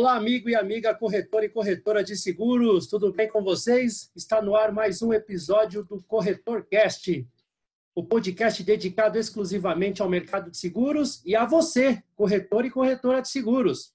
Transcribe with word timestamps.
Olá, 0.00 0.16
amigo 0.16 0.48
e 0.48 0.54
amiga 0.54 0.94
corretor 0.94 1.44
e 1.44 1.48
corretora 1.50 2.02
de 2.02 2.16
seguros, 2.16 2.86
tudo 2.86 3.12
bem 3.12 3.28
com 3.28 3.44
vocês? 3.44 4.10
Está 4.16 4.40
no 4.40 4.56
ar 4.56 4.72
mais 4.72 5.02
um 5.02 5.12
episódio 5.12 5.84
do 5.84 6.02
Corretor 6.04 6.64
Cast, 6.64 7.28
o 7.94 8.02
podcast 8.02 8.64
dedicado 8.64 9.18
exclusivamente 9.18 10.00
ao 10.00 10.08
mercado 10.08 10.50
de 10.50 10.56
seguros 10.56 11.22
e 11.22 11.36
a 11.36 11.44
você, 11.44 12.02
corretor 12.16 12.64
e 12.64 12.70
corretora 12.70 13.20
de 13.20 13.28
seguros. 13.28 13.92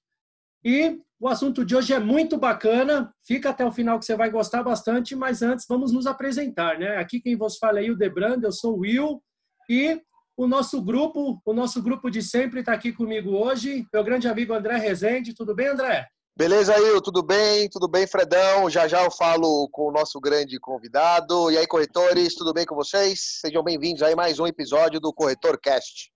E 0.64 1.00
o 1.18 1.26
assunto 1.26 1.64
de 1.64 1.74
hoje 1.74 1.92
é 1.92 1.98
muito 1.98 2.38
bacana, 2.38 3.12
fica 3.24 3.50
até 3.50 3.66
o 3.66 3.72
final 3.72 3.98
que 3.98 4.04
você 4.04 4.14
vai 4.14 4.30
gostar 4.30 4.62
bastante, 4.62 5.16
mas 5.16 5.42
antes 5.42 5.66
vamos 5.68 5.90
nos 5.90 6.06
apresentar, 6.06 6.78
né? 6.78 6.98
Aqui 6.98 7.18
quem 7.18 7.34
vos 7.34 7.58
fala 7.58 7.84
é 7.84 7.90
o 7.90 7.96
Debrand, 7.96 8.44
eu 8.44 8.52
sou 8.52 8.76
o 8.76 8.80
Will 8.82 9.20
e 9.68 10.00
o 10.36 10.46
nosso 10.46 10.82
grupo, 10.82 11.40
o 11.44 11.52
nosso 11.54 11.82
grupo 11.82 12.10
de 12.10 12.22
sempre 12.22 12.60
está 12.60 12.74
aqui 12.74 12.92
comigo 12.92 13.30
hoje, 13.30 13.86
meu 13.92 14.04
grande 14.04 14.28
amigo 14.28 14.52
André 14.52 14.76
Rezende. 14.76 15.34
Tudo 15.34 15.54
bem, 15.54 15.68
André? 15.68 16.06
Beleza, 16.36 16.74
aí, 16.74 17.00
tudo 17.02 17.22
bem? 17.22 17.66
Tudo 17.70 17.88
bem, 17.88 18.06
Fredão? 18.06 18.68
Já 18.68 18.86
já 18.86 19.02
eu 19.02 19.10
falo 19.10 19.66
com 19.70 19.88
o 19.88 19.90
nosso 19.90 20.20
grande 20.20 20.60
convidado. 20.60 21.50
E 21.50 21.56
aí, 21.56 21.66
corretores, 21.66 22.34
tudo 22.34 22.52
bem 22.52 22.66
com 22.66 22.74
vocês? 22.74 23.40
Sejam 23.40 23.62
bem-vindos 23.62 24.02
aí 24.02 24.12
a 24.12 24.16
mais 24.16 24.38
um 24.38 24.46
episódio 24.46 25.00
do 25.00 25.14
Corretor 25.14 25.58
Cast. 25.58 26.12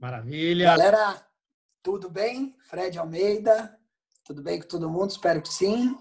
Maravilha. 0.00 0.64
Galera, 0.64 1.24
tudo 1.80 2.10
bem? 2.10 2.56
Fred 2.68 2.98
Almeida, 2.98 3.78
tudo 4.24 4.42
bem 4.42 4.60
com 4.60 4.66
todo 4.66 4.90
mundo? 4.90 5.10
Espero 5.10 5.40
que 5.40 5.54
sim. 5.54 5.96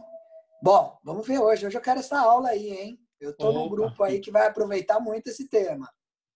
Bom, 0.64 0.98
vamos 1.04 1.28
ver 1.28 1.38
hoje. 1.38 1.68
Hoje 1.68 1.78
eu 1.78 1.82
quero 1.82 2.00
essa 2.00 2.20
aula 2.20 2.50
aí, 2.50 2.72
hein? 2.72 3.00
Eu 3.20 3.30
estou 3.30 3.54
num 3.54 3.70
grupo 3.70 4.04
aí 4.04 4.20
que 4.20 4.32
vai 4.32 4.48
aproveitar 4.48 5.00
muito 5.00 5.28
esse 5.28 5.48
tema. 5.48 5.88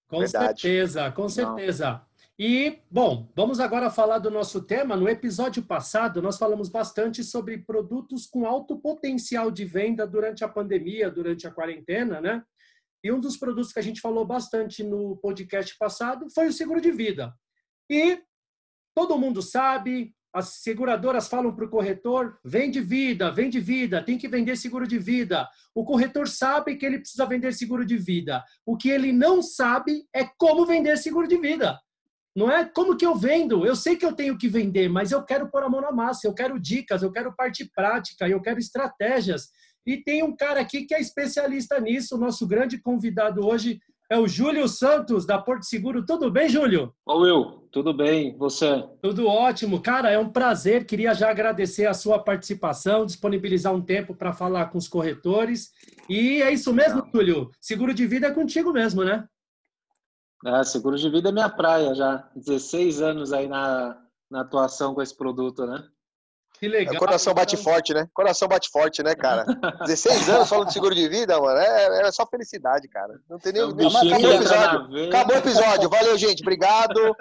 Com 0.08 0.20
Verdade. 0.20 0.62
certeza, 0.62 1.12
com 1.12 1.28
certeza. 1.28 1.92
Não. 1.92 2.16
E, 2.38 2.80
bom, 2.92 3.32
vamos 3.34 3.60
agora 3.60 3.90
falar 3.90 4.20
do 4.20 4.30
nosso 4.30 4.62
tema. 4.62 4.96
No 4.96 5.08
episódio 5.08 5.64
passado, 5.64 6.22
nós 6.22 6.38
falamos 6.38 6.68
bastante 6.68 7.24
sobre 7.24 7.60
produtos 7.60 8.26
com 8.28 8.46
alto 8.46 8.78
potencial 8.78 9.50
de 9.50 9.64
venda 9.64 10.06
durante 10.06 10.44
a 10.44 10.50
pandemia, 10.50 11.10
durante 11.10 11.48
a 11.48 11.52
quarentena, 11.52 12.20
né? 12.20 12.44
E 13.04 13.12
um 13.12 13.20
dos 13.20 13.38
produtos 13.38 13.72
que 13.72 13.80
a 13.80 13.84
gente 13.84 14.02
falou 14.02 14.26
bastante 14.26 14.84
no 14.84 15.16
podcast 15.18 15.78
passado 15.78 16.28
foi 16.34 16.48
o 16.48 16.54
seguro 16.54 16.82
de 16.82 16.92
vida. 16.92 17.34
E 17.90 18.22
todo 18.96 19.18
mundo 19.18 19.42
sabe, 19.42 20.15
as 20.36 20.50
seguradoras 20.50 21.30
falam 21.30 21.56
para 21.56 21.64
o 21.64 21.70
corretor: 21.70 22.38
vende 22.44 22.82
vida, 22.82 23.32
vende 23.32 23.58
vida, 23.60 24.04
tem 24.04 24.18
que 24.18 24.28
vender 24.28 24.58
seguro 24.58 24.86
de 24.86 25.00
vida. 25.00 25.48
O 25.74 25.86
corretor 25.86 26.28
sabe 26.28 26.76
que 26.76 26.86
ele 26.86 27.00
precisa 27.00 27.26
vender 27.26 27.54
seguro 27.54 27.86
de 27.86 27.98
vida. 27.98 28.44
O 28.66 28.76
que 28.76 28.90
ele 28.90 29.14
não 29.14 29.42
sabe 29.42 30.04
é 30.14 30.26
como 30.38 30.66
vender 30.66 30.98
seguro 30.98 31.26
de 31.26 31.38
vida. 31.38 31.80
Não 32.36 32.52
é 32.52 32.66
como 32.66 32.98
que 32.98 33.06
eu 33.06 33.16
vendo. 33.16 33.66
Eu 33.66 33.78
sei 33.78 33.96
que 33.96 34.06
eu 34.06 34.12
tenho 34.12 34.38
que 34.38 34.50
vender, 34.50 34.90
mas 34.90 35.14
eu 35.14 35.24
quero 35.24 35.50
pôr 35.50 35.64
a 35.64 35.70
mão 35.70 35.80
na 35.80 35.94
massa, 35.94 36.28
eu 36.28 36.34
quero 36.34 36.60
dicas, 36.60 37.02
eu 37.02 37.12
quero 37.14 37.34
parte 37.34 37.72
prática, 37.74 38.28
eu 38.28 38.42
quero 38.42 38.60
estratégias. 38.60 39.48
E 39.86 39.96
tem 39.96 40.22
um 40.22 40.36
cara 40.36 40.60
aqui 40.60 40.84
que 40.84 40.94
é 40.94 41.00
especialista 41.00 41.80
nisso, 41.80 42.16
o 42.16 42.20
nosso 42.20 42.46
grande 42.46 42.78
convidado 42.78 43.46
hoje 43.46 43.80
é 44.10 44.18
o 44.18 44.28
Júlio 44.28 44.68
Santos, 44.68 45.26
da 45.26 45.38
Porto 45.38 45.64
Seguro. 45.64 46.06
Tudo 46.06 46.30
bem, 46.30 46.48
Júlio? 46.48 46.94
Ô, 47.06 47.20
Will, 47.20 47.68
tudo 47.72 47.94
bem? 47.94 48.38
Você? 48.38 48.88
Tudo 49.02 49.28
ótimo. 49.28 49.82
Cara, 49.82 50.12
é 50.12 50.20
um 50.20 50.30
prazer. 50.30 50.86
Queria 50.86 51.14
já 51.14 51.30
agradecer 51.30 51.88
a 51.88 51.94
sua 51.94 52.20
participação, 52.20 53.06
disponibilizar 53.06 53.74
um 53.74 53.82
tempo 53.82 54.16
para 54.16 54.34
falar 54.34 54.68
com 54.68 54.78
os 54.78 54.88
corretores. 54.88 55.72
E 56.08 56.42
é 56.42 56.52
isso 56.52 56.72
mesmo, 56.72 57.02
Não. 57.02 57.12
Júlio? 57.12 57.50
Seguro 57.60 57.94
de 57.94 58.06
vida 58.06 58.28
é 58.28 58.32
contigo 58.32 58.72
mesmo, 58.72 59.04
né? 59.04 59.28
É, 60.46 60.64
seguro 60.64 60.96
de 60.96 61.10
vida 61.10 61.30
é 61.30 61.32
minha 61.32 61.50
praia 61.50 61.96
já. 61.96 62.30
16 62.36 63.02
anos 63.02 63.34
aí 63.34 63.48
na, 63.48 64.00
na 64.30 64.42
atuação 64.42 64.94
com 64.94 65.02
esse 65.02 65.16
produto, 65.18 65.66
né? 65.66 65.84
Que 66.60 66.68
legal. 66.68 66.96
O 66.96 66.98
coração 66.98 67.34
bate 67.34 67.58
forte, 67.58 67.94
né? 67.94 68.08
Coração 68.14 68.48
bate 68.48 68.70
forte, 68.70 69.04
né, 69.04 69.14
cara? 69.16 69.46
16 69.86 70.30
anos 70.30 70.50
falando 70.50 70.68
de 70.68 70.74
seguro 70.74 70.96
de 70.96 71.08
vida, 71.08 71.40
mano. 71.40 71.60
É, 71.60 72.08
é 72.08 72.12
só 72.12 72.26
felicidade, 72.26 72.88
cara. 72.88 73.20
Não 73.30 73.38
tem 73.38 73.54
nem. 73.54 73.62
É 73.62 73.74
nem... 73.74 73.88
Acabou 73.88 74.30
o 74.30 74.34
episódio. 74.34 75.08
Acabou 75.08 75.36
o 75.36 75.40
episódio. 75.40 75.90
Valeu, 75.90 76.18
gente. 76.18 76.42
Obrigado. 76.42 77.16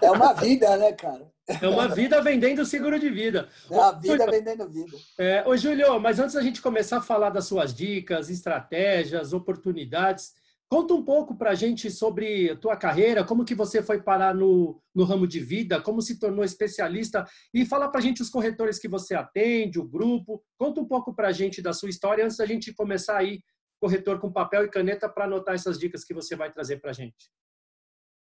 É 0.00 0.10
uma 0.10 0.32
vida, 0.32 0.76
né, 0.76 0.92
cara? 0.92 1.30
É 1.60 1.68
uma 1.68 1.88
vida 1.88 2.20
vendendo 2.22 2.64
seguro 2.64 2.98
de 2.98 3.10
vida. 3.10 3.48
É 3.70 3.78
a 3.78 3.92
vida 3.92 4.26
vendendo 4.30 4.68
vida. 4.68 4.96
É, 5.18 5.42
ô, 5.46 5.56
Júlio, 5.56 5.98
mas 6.00 6.18
antes 6.18 6.34
da 6.34 6.42
gente 6.42 6.62
começar 6.62 6.98
a 6.98 7.02
falar 7.02 7.30
das 7.30 7.46
suas 7.46 7.74
dicas, 7.74 8.30
estratégias, 8.30 9.32
oportunidades, 9.32 10.32
Conta 10.72 10.94
um 10.94 11.04
pouco 11.04 11.36
para 11.36 11.50
a 11.50 11.54
gente 11.54 11.90
sobre 11.90 12.52
a 12.52 12.56
tua 12.56 12.74
carreira, 12.74 13.22
como 13.22 13.44
que 13.44 13.54
você 13.54 13.82
foi 13.82 14.00
parar 14.00 14.34
no, 14.34 14.80
no 14.94 15.04
ramo 15.04 15.26
de 15.26 15.38
vida, 15.38 15.78
como 15.82 16.00
se 16.00 16.18
tornou 16.18 16.42
especialista 16.42 17.26
e 17.52 17.66
fala 17.66 17.90
para 17.90 18.00
a 18.00 18.02
gente 18.02 18.22
os 18.22 18.30
corretores 18.30 18.78
que 18.78 18.88
você 18.88 19.14
atende, 19.14 19.78
o 19.78 19.86
grupo. 19.86 20.42
Conta 20.56 20.80
um 20.80 20.88
pouco 20.88 21.14
para 21.14 21.28
a 21.28 21.30
gente 21.30 21.60
da 21.60 21.74
sua 21.74 21.90
história 21.90 22.24
antes 22.24 22.38
da 22.38 22.46
gente 22.46 22.72
começar 22.72 23.18
aí, 23.18 23.42
corretor 23.78 24.18
com 24.18 24.32
papel 24.32 24.64
e 24.64 24.70
caneta, 24.70 25.10
para 25.10 25.26
anotar 25.26 25.54
essas 25.54 25.78
dicas 25.78 26.04
que 26.04 26.14
você 26.14 26.34
vai 26.34 26.50
trazer 26.50 26.80
para 26.80 26.88
a 26.88 26.94
gente. 26.94 27.30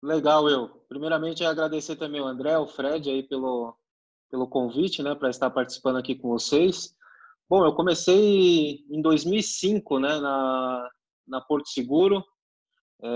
Legal, 0.04 0.48
eu. 0.48 0.69
Primeiramente, 0.88 1.44
agradecer 1.44 1.96
também 1.96 2.22
o 2.22 2.28
André, 2.28 2.56
o 2.56 2.68
Fred 2.68 3.09
aí 3.09 3.24
pelo, 3.24 3.75
pelo 4.30 4.48
convite, 4.48 5.02
né, 5.02 5.16
para 5.16 5.31
estar 5.31 5.50
participando 5.50 5.98
aqui 5.98 6.14
com 6.14 6.30
vocês. 6.30 6.96
Bom, 7.50 7.66
eu 7.66 7.74
comecei 7.74 8.86
em 8.92 9.02
2005, 9.02 9.98
né, 9.98 10.19
na, 10.19 10.88
na 11.27 11.41
Porto 11.41 11.69
Seguro. 11.69 12.23
É, 13.03 13.09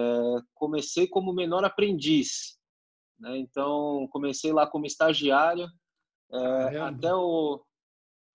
comecei 0.54 1.08
como 1.08 1.34
menor 1.34 1.66
aprendiz, 1.66 2.60
né? 3.20 3.38
então 3.38 4.08
comecei 4.12 4.52
lá 4.52 4.68
como 4.68 4.86
estagiário. 4.86 5.68
É, 6.34 6.80
até 6.80 7.14
o, 7.14 7.62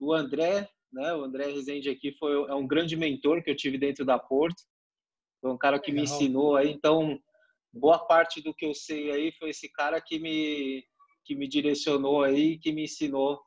o 0.01 0.13
André, 0.13 0.69
né? 0.93 1.15
o 1.15 1.25
André 1.25 1.47
Rezende 1.47 1.89
aqui 1.89 2.13
foi 2.19 2.33
é 2.51 2.55
um 2.55 2.67
grande 2.67 2.97
mentor 2.97 3.43
que 3.43 3.51
eu 3.51 3.57
tive 3.57 3.79
dentro 3.79 4.05
da 4.05 4.19
Porto. 4.19 4.63
Foi 5.41 5.51
um 5.51 5.59
cara 5.59 5.79
que 5.79 5.91
Legal. 5.91 6.05
me 6.05 6.11
ensinou 6.11 6.57
aí, 6.57 6.71
então 6.71 7.19
boa 7.73 7.99
parte 7.99 8.43
do 8.43 8.55
que 8.55 8.67
eu 8.67 8.75
sei 8.75 9.11
aí 9.11 9.33
foi 9.33 9.51
esse 9.51 9.71
cara 9.71 10.01
que 10.01 10.19
me 10.19 10.85
que 11.25 11.35
me 11.35 11.49
direcionou 11.49 12.23
aí, 12.23 12.59
que 12.59 12.73
me 12.73 12.85
ensinou 12.85 13.41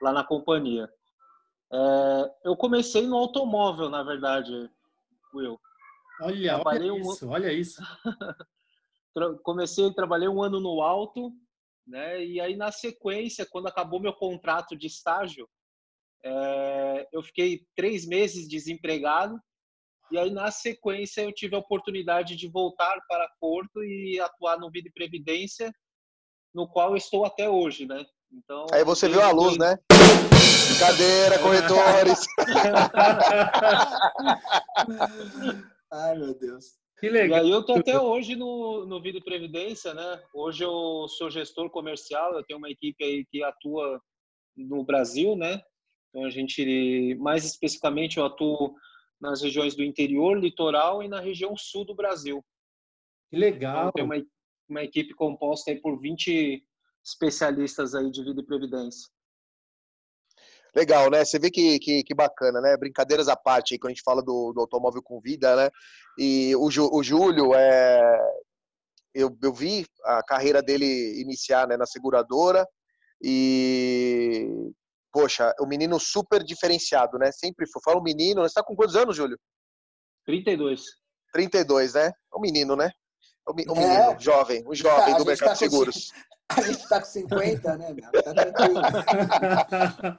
lá 0.00 0.12
na 0.12 0.24
companhia. 0.24 0.88
É, 1.72 2.30
eu 2.44 2.56
comecei 2.56 3.06
no 3.06 3.16
automóvel, 3.16 3.88
na 3.88 4.02
verdade, 4.02 4.70
Will. 5.34 5.58
Olha, 6.20 6.54
trabalhei 6.54 6.90
olha 6.90 7.02
um... 7.02 7.12
isso, 7.12 7.28
olha 7.28 7.52
isso. 7.52 7.82
Comecei, 9.42 9.92
trabalhei 9.92 10.28
um 10.28 10.42
ano 10.42 10.60
no 10.60 10.80
alto, 10.82 11.32
né? 11.86 12.24
E 12.24 12.40
aí 12.40 12.56
na 12.56 12.70
sequência, 12.70 13.46
quando 13.46 13.66
acabou 13.66 14.00
meu 14.00 14.12
contrato 14.12 14.76
de 14.76 14.86
estágio, 14.86 15.48
é... 16.24 17.08
eu 17.12 17.22
fiquei 17.22 17.66
três 17.74 18.06
meses 18.06 18.48
desempregado. 18.48 19.40
E 20.10 20.18
aí 20.18 20.30
na 20.30 20.50
sequência 20.50 21.22
eu 21.22 21.32
tive 21.32 21.54
a 21.54 21.60
oportunidade 21.60 22.36
de 22.36 22.48
voltar 22.48 23.00
para 23.08 23.32
Porto 23.40 23.82
e 23.82 24.18
atuar 24.20 24.58
no 24.58 24.70
Vida 24.70 24.88
e 24.88 24.92
Previdência, 24.92 25.72
no 26.52 26.68
qual 26.68 26.96
estou 26.96 27.24
até 27.24 27.48
hoje, 27.48 27.86
né? 27.86 28.04
Então, 28.32 28.66
aí 28.72 28.84
você 28.84 29.08
viu 29.08 29.22
a 29.22 29.32
luz, 29.32 29.58
né? 29.58 29.76
Brincadeira, 30.68 31.38
corretores. 31.40 32.20
Ai, 35.92 36.16
meu 36.16 36.32
Deus. 36.38 36.78
Que 37.00 37.08
legal. 37.08 37.38
E 37.38 37.42
aí 37.42 37.50
eu 37.50 37.64
tô 37.64 37.74
até 37.74 37.98
hoje 37.98 38.36
no, 38.36 38.86
no 38.86 39.00
Vida 39.00 39.18
e 39.18 39.24
Previdência, 39.24 39.92
né? 39.94 40.22
Hoje 40.32 40.62
eu 40.62 41.08
sou 41.08 41.30
gestor 41.30 41.70
comercial, 41.70 42.34
eu 42.34 42.44
tenho 42.44 42.58
uma 42.58 42.70
equipe 42.70 43.02
aí 43.02 43.24
que 43.24 43.42
atua 43.42 44.00
no 44.56 44.84
Brasil, 44.84 45.34
né? 45.34 45.60
Então 46.08 46.24
a 46.24 46.30
gente, 46.30 47.16
mais 47.18 47.44
especificamente, 47.44 48.18
eu 48.18 48.26
atuo 48.26 48.76
nas 49.20 49.42
regiões 49.42 49.74
do 49.74 49.82
interior, 49.82 50.38
litoral 50.38 51.02
e 51.02 51.08
na 51.08 51.20
região 51.20 51.56
sul 51.56 51.84
do 51.84 51.94
Brasil. 51.94 52.44
Que 53.30 53.36
legal. 53.36 53.88
Então, 53.88 53.92
tem 53.92 54.04
uma, 54.04 54.26
uma 54.68 54.84
equipe 54.84 55.14
composta 55.14 55.70
aí 55.70 55.80
por 55.80 55.98
20 55.98 56.64
especialistas 57.10 57.94
aí 57.94 58.10
de 58.10 58.22
vida 58.22 58.40
e 58.40 58.46
previdência. 58.46 59.08
Legal, 60.74 61.10
né? 61.10 61.24
Você 61.24 61.38
vê 61.38 61.50
que, 61.50 61.78
que, 61.80 62.04
que, 62.04 62.14
bacana, 62.14 62.60
né? 62.60 62.76
Brincadeiras 62.76 63.28
à 63.28 63.36
parte 63.36 63.74
aí, 63.74 63.78
quando 63.78 63.90
a 63.90 63.94
gente 63.94 64.04
fala 64.04 64.22
do, 64.22 64.52
do 64.52 64.60
automóvel 64.60 65.02
com 65.02 65.20
vida, 65.20 65.56
né? 65.56 65.70
E 66.16 66.54
o, 66.54 66.66
o 66.66 67.02
Júlio, 67.02 67.54
é... 67.54 68.18
eu, 69.12 69.36
eu 69.42 69.52
vi 69.52 69.84
a 70.04 70.22
carreira 70.22 70.62
dele 70.62 71.20
iniciar 71.20 71.66
né, 71.66 71.76
na 71.76 71.86
seguradora 71.86 72.64
e, 73.22 74.72
poxa, 75.12 75.52
o 75.60 75.66
menino 75.66 75.98
super 75.98 76.44
diferenciado, 76.44 77.18
né? 77.18 77.32
Sempre 77.32 77.66
foi. 77.68 77.82
Fala 77.84 77.98
o 77.98 78.02
menino, 78.02 78.42
você 78.42 78.54
tá 78.54 78.62
com 78.62 78.76
quantos 78.76 78.94
anos, 78.94 79.16
Júlio? 79.16 79.38
32. 80.24 80.84
32, 81.32 81.94
né? 81.94 82.06
É 82.06 82.40
menino, 82.40 82.76
né? 82.76 82.92
É 83.48 83.52
menino, 83.52 84.16
jovem, 84.18 84.62
o 84.66 84.74
jovem 84.74 85.12
tá, 85.12 85.18
do 85.18 85.24
mercado 85.24 85.48
tá 85.48 85.52
de 85.54 85.58
seguros. 85.58 86.12
A 86.48 86.62
gente 86.62 86.88
tá 86.88 87.00
com 87.00 87.06
50, 87.06 87.76
né, 87.76 87.92
meu? 87.92 88.10
Tá 88.22 90.18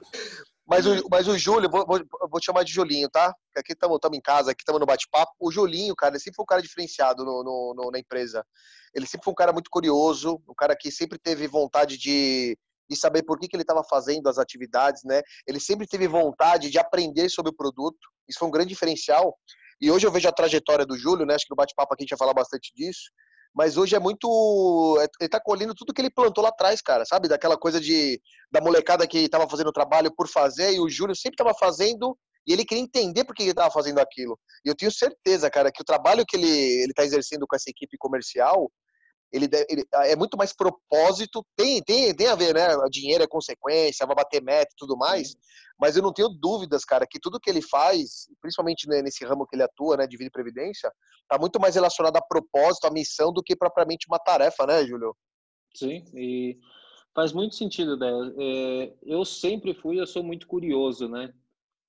mas, 0.66 0.86
o, 0.86 1.06
mas 1.10 1.28
o 1.28 1.36
Júlio, 1.36 1.70
vou, 1.70 1.84
vou, 1.86 2.00
vou 2.30 2.40
te 2.40 2.46
chamar 2.46 2.64
de 2.64 2.72
Julinho, 2.72 3.08
tá? 3.08 3.34
Porque 3.46 3.60
aqui 3.60 3.72
estamos 3.72 4.00
em 4.12 4.20
casa, 4.20 4.50
aqui 4.50 4.62
estamos 4.62 4.80
no 4.80 4.86
bate-papo. 4.86 5.32
O 5.38 5.50
Julinho, 5.52 5.94
cara, 5.94 6.14
ele 6.14 6.20
sempre 6.20 6.36
foi 6.36 6.42
um 6.42 6.46
cara 6.46 6.62
diferenciado 6.62 7.24
no, 7.24 7.44
no, 7.44 7.74
no, 7.76 7.90
na 7.90 7.98
empresa. 7.98 8.44
Ele 8.94 9.06
sempre 9.06 9.24
foi 9.24 9.32
um 9.32 9.36
cara 9.36 9.52
muito 9.52 9.70
curioso, 9.70 10.42
um 10.48 10.54
cara 10.54 10.74
que 10.74 10.90
sempre 10.90 11.18
teve 11.18 11.46
vontade 11.46 11.98
de, 11.98 12.56
de 12.88 12.96
saber 12.96 13.22
por 13.22 13.38
que, 13.38 13.46
que 13.46 13.56
ele 13.56 13.62
estava 13.62 13.84
fazendo 13.84 14.28
as 14.28 14.38
atividades, 14.38 15.02
né? 15.04 15.20
Ele 15.46 15.60
sempre 15.60 15.86
teve 15.86 16.08
vontade 16.08 16.70
de 16.70 16.78
aprender 16.78 17.28
sobre 17.28 17.50
o 17.50 17.56
produto. 17.56 18.08
Isso 18.26 18.38
foi 18.38 18.48
um 18.48 18.52
grande 18.52 18.70
diferencial. 18.70 19.36
E 19.80 19.90
hoje 19.90 20.06
eu 20.06 20.12
vejo 20.12 20.28
a 20.28 20.32
trajetória 20.32 20.86
do 20.86 20.96
Júlio, 20.96 21.26
né? 21.26 21.34
Acho 21.34 21.46
que 21.46 21.50
no 21.50 21.56
bate-papo 21.56 21.92
aqui 21.92 22.02
a 22.02 22.04
gente 22.04 22.10
vai 22.10 22.18
falar 22.18 22.34
bastante 22.34 22.72
disso. 22.74 23.10
Mas 23.54 23.76
hoje 23.76 23.94
é 23.94 23.98
muito. 23.98 24.98
É, 25.00 25.06
ele 25.20 25.28
tá 25.28 25.40
colhendo 25.40 25.74
tudo 25.74 25.92
que 25.92 26.00
ele 26.00 26.10
plantou 26.10 26.42
lá 26.42 26.50
atrás, 26.50 26.80
cara, 26.80 27.04
sabe? 27.04 27.28
Daquela 27.28 27.56
coisa 27.56 27.80
de 27.80 28.20
da 28.50 28.60
molecada 28.60 29.06
que 29.06 29.18
estava 29.18 29.48
fazendo 29.48 29.72
trabalho 29.72 30.12
por 30.14 30.28
fazer, 30.28 30.72
e 30.72 30.80
o 30.80 30.88
Júlio 30.88 31.14
sempre 31.14 31.34
estava 31.34 31.54
fazendo 31.54 32.16
e 32.46 32.52
ele 32.52 32.64
queria 32.64 32.82
entender 32.82 33.24
por 33.24 33.34
que 33.34 33.42
ele 33.42 33.50
estava 33.50 33.70
fazendo 33.70 33.98
aquilo. 33.98 34.38
E 34.64 34.68
eu 34.68 34.74
tenho 34.74 34.90
certeza, 34.90 35.50
cara, 35.50 35.70
que 35.70 35.80
o 35.80 35.84
trabalho 35.84 36.24
que 36.26 36.36
ele 36.36 36.86
está 36.90 37.04
exercendo 37.04 37.46
com 37.46 37.54
essa 37.54 37.70
equipe 37.70 37.96
comercial, 37.98 38.70
ele, 39.32 39.48
ele, 39.68 39.84
é 39.92 40.14
muito 40.14 40.36
mais 40.36 40.54
propósito, 40.54 41.44
tem, 41.56 41.82
tem, 41.82 42.14
tem 42.14 42.26
a 42.26 42.34
ver, 42.34 42.54
né? 42.54 42.76
O 42.76 42.88
dinheiro 42.90 43.24
é 43.24 43.26
consequência, 43.26 44.06
vai 44.06 44.14
bater 44.14 44.42
meta 44.42 44.70
e 44.72 44.76
tudo 44.76 44.96
mais, 44.96 45.30
Sim. 45.30 45.36
mas 45.80 45.96
eu 45.96 46.02
não 46.02 46.12
tenho 46.12 46.28
dúvidas, 46.28 46.84
cara, 46.84 47.06
que 47.08 47.18
tudo 47.18 47.40
que 47.40 47.48
ele 47.48 47.62
faz, 47.62 48.28
principalmente 48.40 48.86
nesse 48.88 49.24
ramo 49.24 49.46
que 49.46 49.56
ele 49.56 49.62
atua, 49.62 49.96
né, 49.96 50.06
de 50.06 50.16
vida 50.16 50.28
e 50.28 50.30
previdência, 50.30 50.92
tá 51.28 51.38
muito 51.38 51.58
mais 51.58 51.74
relacionado 51.74 52.16
a 52.16 52.22
propósito, 52.22 52.86
a 52.86 52.90
missão, 52.90 53.32
do 53.32 53.42
que 53.42 53.56
propriamente 53.56 54.06
uma 54.08 54.18
tarefa, 54.18 54.66
né, 54.66 54.84
Júlio? 54.84 55.16
Sim, 55.74 56.04
e 56.14 56.58
faz 57.14 57.32
muito 57.32 57.54
sentido, 57.54 57.96
né? 57.96 58.10
É, 58.38 58.92
eu 59.02 59.24
sempre 59.24 59.72
fui, 59.72 59.98
eu 59.98 60.06
sou 60.06 60.22
muito 60.22 60.46
curioso, 60.46 61.08
né? 61.08 61.32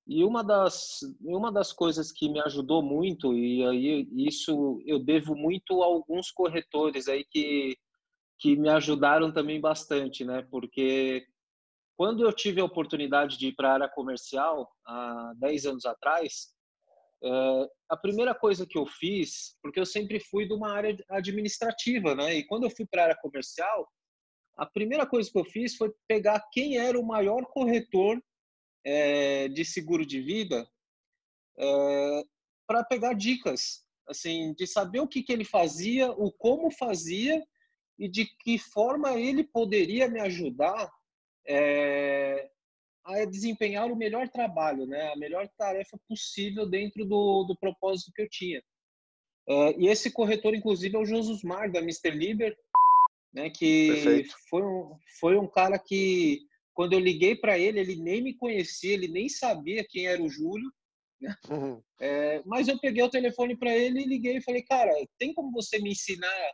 E 0.06 0.22
uma 0.22 0.44
das, 0.44 1.00
uma 1.22 1.50
das 1.50 1.72
coisas 1.72 2.12
que 2.12 2.28
me 2.28 2.38
ajudou 2.40 2.82
muito, 2.82 3.32
e 3.34 3.64
aí 3.64 4.08
isso 4.16 4.82
eu 4.84 4.98
devo 4.98 5.34
muito 5.34 5.82
a 5.82 5.86
alguns 5.86 6.30
corretores 6.30 7.08
aí 7.08 7.24
que, 7.24 7.76
que 8.38 8.54
me 8.54 8.68
ajudaram 8.68 9.32
também 9.32 9.60
bastante, 9.60 10.22
né? 10.22 10.46
Porque 10.50 11.26
quando 11.96 12.22
eu 12.22 12.32
tive 12.32 12.60
a 12.60 12.64
oportunidade 12.64 13.38
de 13.38 13.48
ir 13.48 13.54
para 13.54 13.70
a 13.70 13.74
área 13.74 13.88
comercial, 13.88 14.70
há 14.86 15.32
10 15.36 15.66
anos 15.66 15.86
atrás, 15.86 16.54
é, 17.22 17.68
a 17.88 17.96
primeira 17.96 18.34
coisa 18.34 18.66
que 18.66 18.76
eu 18.76 18.84
fiz, 18.84 19.56
porque 19.62 19.80
eu 19.80 19.86
sempre 19.86 20.20
fui 20.20 20.46
de 20.46 20.52
uma 20.52 20.70
área 20.70 20.94
administrativa, 21.08 22.14
né? 22.14 22.34
E 22.34 22.46
quando 22.46 22.64
eu 22.64 22.70
fui 22.70 22.84
para 22.84 23.00
a 23.00 23.04
área 23.04 23.18
comercial, 23.22 23.88
a 24.58 24.66
primeira 24.66 25.06
coisa 25.06 25.30
que 25.30 25.38
eu 25.38 25.44
fiz 25.46 25.76
foi 25.76 25.90
pegar 26.06 26.44
quem 26.52 26.76
era 26.76 27.00
o 27.00 27.06
maior 27.06 27.46
corretor 27.46 28.22
é, 28.84 29.48
de 29.48 29.64
seguro 29.64 30.04
de 30.04 30.20
vida 30.20 30.68
é, 31.58 32.22
para 32.66 32.84
pegar 32.84 33.14
dicas, 33.14 33.84
assim, 34.08 34.52
de 34.54 34.66
saber 34.66 35.00
o 35.00 35.08
que, 35.08 35.22
que 35.22 35.32
ele 35.32 35.44
fazia, 35.44 36.10
o 36.12 36.30
como 36.30 36.70
fazia 36.70 37.42
e 37.98 38.08
de 38.08 38.26
que 38.26 38.58
forma 38.58 39.18
ele 39.18 39.44
poderia 39.44 40.08
me 40.08 40.20
ajudar 40.20 40.90
é, 41.46 42.50
a 43.04 43.24
desempenhar 43.24 43.90
o 43.90 43.96
melhor 43.96 44.28
trabalho, 44.28 44.86
né, 44.86 45.12
a 45.12 45.16
melhor 45.16 45.48
tarefa 45.56 45.98
possível 46.08 46.66
dentro 46.66 47.04
do, 47.04 47.44
do 47.44 47.56
propósito 47.56 48.12
que 48.12 48.22
eu 48.22 48.28
tinha. 48.28 48.62
É, 49.46 49.78
e 49.78 49.88
esse 49.88 50.10
corretor, 50.10 50.54
inclusive, 50.54 50.96
é 50.96 50.98
o 50.98 51.04
Jesus 51.04 51.42
Mar, 51.42 51.70
da 51.70 51.80
Mr. 51.80 52.10
Liber, 52.10 52.56
né, 53.32 53.50
que 53.50 54.26
foi 54.48 54.62
um, 54.62 54.96
foi 55.20 55.36
um 55.36 55.46
cara 55.46 55.78
que 55.78 56.40
quando 56.74 56.92
eu 56.92 56.98
liguei 56.98 57.36
para 57.36 57.58
ele, 57.58 57.80
ele 57.80 57.96
nem 57.96 58.22
me 58.22 58.34
conhecia, 58.34 58.92
ele 58.92 59.08
nem 59.08 59.28
sabia 59.28 59.86
quem 59.88 60.06
era 60.06 60.22
o 60.22 60.28
Júlio. 60.28 60.70
Né? 61.20 61.34
Uhum. 61.48 61.82
É, 62.00 62.42
mas 62.44 62.68
eu 62.68 62.78
peguei 62.78 63.02
o 63.02 63.10
telefone 63.10 63.56
para 63.56 63.74
ele 63.74 64.00
e 64.00 64.06
liguei 64.06 64.36
e 64.36 64.42
falei, 64.42 64.62
cara, 64.62 64.92
tem 65.18 65.32
como 65.32 65.52
você 65.52 65.78
me 65.78 65.92
ensinar 65.92 66.52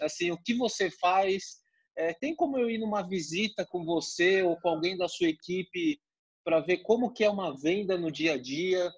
assim 0.00 0.30
o 0.30 0.38
que 0.42 0.54
você 0.54 0.90
faz? 0.90 1.60
É, 1.96 2.14
tem 2.14 2.34
como 2.34 2.58
eu 2.58 2.70
ir 2.70 2.78
numa 2.78 3.06
visita 3.06 3.66
com 3.66 3.84
você 3.84 4.42
ou 4.42 4.58
com 4.60 4.70
alguém 4.70 4.96
da 4.96 5.06
sua 5.06 5.28
equipe 5.28 6.00
para 6.42 6.60
ver 6.60 6.78
como 6.78 7.12
que 7.12 7.22
é 7.22 7.30
uma 7.30 7.56
venda 7.60 7.98
no 7.98 8.10
dia 8.10 8.34
a 8.34 8.38
dia? 8.38 8.90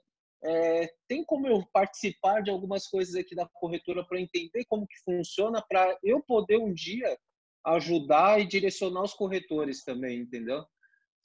É, 0.44 0.92
tem 1.08 1.24
como 1.24 1.46
eu 1.46 1.64
participar 1.72 2.42
de 2.42 2.50
algumas 2.50 2.86
coisas 2.86 3.14
aqui 3.14 3.34
da 3.34 3.48
corretora 3.52 4.04
para 4.04 4.20
entender 4.20 4.64
como 4.66 4.86
que 4.86 4.98
funciona 5.04 5.62
para 5.68 5.96
eu 6.02 6.22
poder 6.22 6.58
um 6.58 6.72
dia 6.72 7.16
ajudar 7.64 8.40
e 8.40 8.46
direcionar 8.46 9.02
os 9.02 9.14
corretores 9.14 9.84
também, 9.84 10.20
entendeu? 10.20 10.64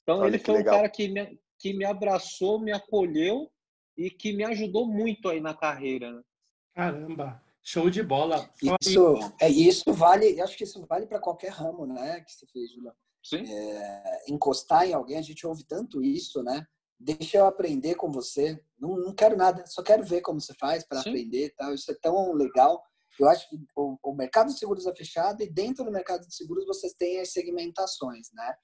Então 0.02 0.20
Olha 0.20 0.28
ele 0.28 0.38
foi 0.38 0.60
um 0.60 0.64
cara 0.64 0.88
que 0.88 1.08
me, 1.08 1.38
que 1.58 1.72
me 1.72 1.84
abraçou, 1.84 2.58
me 2.60 2.72
acolheu 2.72 3.50
e 3.96 4.10
que 4.10 4.32
me 4.32 4.44
ajudou 4.44 4.86
muito 4.86 5.28
aí 5.28 5.40
na 5.40 5.54
carreira. 5.54 6.12
Né? 6.12 6.22
Caramba, 6.74 7.42
show 7.62 7.90
de 7.90 8.02
bola. 8.02 8.48
Isso, 8.80 9.16
é 9.40 9.48
isso 9.48 9.92
vale, 9.92 10.40
acho 10.40 10.56
que 10.56 10.64
isso 10.64 10.84
vale 10.86 11.06
para 11.06 11.20
qualquer 11.20 11.50
ramo, 11.50 11.86
né, 11.86 12.20
que 12.20 12.32
você 12.32 12.46
fez, 12.46 12.72
Julião. 12.72 12.94
Sim. 13.22 13.42
É, 13.46 14.24
encostar 14.28 14.86
em 14.86 14.94
alguém, 14.94 15.18
a 15.18 15.22
gente 15.22 15.46
ouve 15.46 15.64
tanto 15.64 16.02
isso, 16.02 16.42
né? 16.42 16.64
Deixa 16.98 17.38
eu 17.38 17.46
aprender 17.46 17.94
com 17.94 18.10
você. 18.10 18.60
Não, 18.78 18.96
não 18.96 19.14
quero 19.14 19.36
nada, 19.36 19.66
só 19.66 19.82
quero 19.82 20.04
ver 20.04 20.20
como 20.20 20.40
você 20.40 20.54
faz 20.54 20.84
para 20.84 21.00
aprender, 21.00 21.54
tal. 21.56 21.74
Isso 21.74 21.90
é 21.90 21.94
tão 21.94 22.32
legal. 22.32 22.82
Eu 23.18 23.28
acho 23.28 23.48
que 23.48 23.56
o, 23.76 23.98
o, 24.02 24.14
mercado 24.14 24.48
de 24.48 24.58
seguros 24.58 24.86
é 24.86 24.94
fechado 24.94 25.42
e 25.42 25.50
dentro 25.50 25.84
do 25.84 25.90
mercado 25.90 26.26
de 26.26 26.34
seguros 26.34 26.66
vocês 26.66 26.92
têm 26.94 27.20
as 27.20 27.32
segmentações, 27.32 28.28
né? 28.32 28.54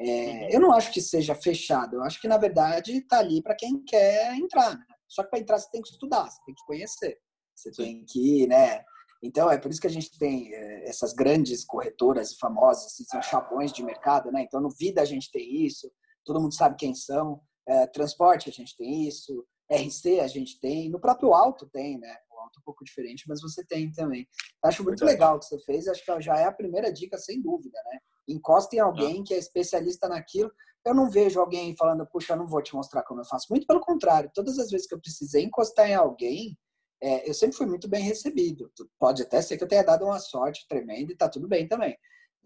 É, 0.00 0.54
eu 0.54 0.60
não 0.60 0.72
acho 0.72 0.92
que 0.92 1.00
seja 1.00 1.34
fechado, 1.34 1.96
eu 1.96 2.02
acho 2.04 2.20
que 2.20 2.28
na 2.28 2.38
verdade 2.38 2.98
está 2.98 3.18
ali 3.18 3.42
para 3.42 3.56
quem 3.56 3.82
quer 3.82 4.32
entrar. 4.36 4.78
Né? 4.78 4.84
Só 5.08 5.24
que 5.24 5.30
para 5.30 5.40
entrar 5.40 5.58
você 5.58 5.68
tem 5.70 5.82
que 5.82 5.90
estudar, 5.90 6.30
você 6.30 6.38
tem 6.46 6.54
que 6.54 6.64
conhecer, 6.64 7.18
você 7.54 7.72
Sim. 7.72 7.82
tem 7.82 8.04
que, 8.04 8.46
né? 8.46 8.84
Então 9.22 9.50
é 9.50 9.58
por 9.58 9.70
isso 9.70 9.80
que 9.80 9.88
a 9.88 9.90
gente 9.90 10.16
tem 10.16 10.54
é, 10.54 10.88
essas 10.88 11.12
grandes 11.12 11.64
corretoras 11.64 12.34
famosas, 12.34 12.86
assim, 12.86 13.04
são 13.04 13.20
chabões 13.20 13.72
de 13.72 13.82
mercado, 13.82 14.30
né? 14.30 14.42
Então 14.42 14.60
no 14.60 14.70
Vida 14.70 15.02
a 15.02 15.04
gente 15.04 15.30
tem 15.32 15.66
isso, 15.66 15.90
todo 16.24 16.40
mundo 16.40 16.54
sabe 16.54 16.76
quem 16.76 16.94
são. 16.94 17.40
É, 17.66 17.86
transporte 17.88 18.48
a 18.48 18.52
gente 18.52 18.76
tem 18.76 19.06
isso, 19.06 19.44
RC 19.70 20.20
a 20.20 20.28
gente 20.28 20.58
tem, 20.60 20.88
no 20.88 21.00
próprio 21.00 21.34
Alto 21.34 21.68
tem, 21.68 21.98
né? 21.98 22.16
Um 22.58 22.62
pouco 22.64 22.84
diferente, 22.84 23.24
mas 23.28 23.40
você 23.40 23.64
tem 23.64 23.90
também. 23.92 24.26
Acho 24.64 24.84
muito 24.84 25.00
Verdade. 25.00 25.14
legal 25.18 25.36
o 25.36 25.38
que 25.38 25.46
você 25.46 25.58
fez, 25.60 25.88
acho 25.88 26.04
que 26.04 26.20
já 26.20 26.38
é 26.38 26.44
a 26.44 26.52
primeira 26.52 26.92
dica, 26.92 27.18
sem 27.18 27.40
dúvida, 27.40 27.78
né? 27.86 27.98
Encosta 28.28 28.76
em 28.76 28.78
alguém 28.78 29.24
que 29.24 29.34
é 29.34 29.38
especialista 29.38 30.08
naquilo. 30.08 30.50
Eu 30.84 30.94
não 30.94 31.10
vejo 31.10 31.40
alguém 31.40 31.74
falando, 31.76 32.06
puxa, 32.06 32.34
eu 32.34 32.36
não 32.36 32.46
vou 32.46 32.62
te 32.62 32.74
mostrar 32.74 33.02
como 33.02 33.20
eu 33.20 33.24
faço. 33.24 33.46
Muito 33.50 33.66
pelo 33.66 33.80
contrário, 33.80 34.30
todas 34.34 34.58
as 34.58 34.70
vezes 34.70 34.86
que 34.86 34.94
eu 34.94 35.00
precisei 35.00 35.44
encostar 35.44 35.88
em 35.88 35.94
alguém, 35.94 36.56
é, 37.02 37.28
eu 37.28 37.34
sempre 37.34 37.56
fui 37.56 37.66
muito 37.66 37.88
bem 37.88 38.02
recebido. 38.02 38.70
Pode 38.98 39.22
até 39.22 39.40
ser 39.40 39.56
que 39.56 39.64
eu 39.64 39.68
tenha 39.68 39.84
dado 39.84 40.04
uma 40.04 40.18
sorte 40.18 40.66
tremenda 40.68 41.12
e 41.12 41.16
tá 41.16 41.28
tudo 41.28 41.48
bem 41.48 41.66
também. 41.66 41.96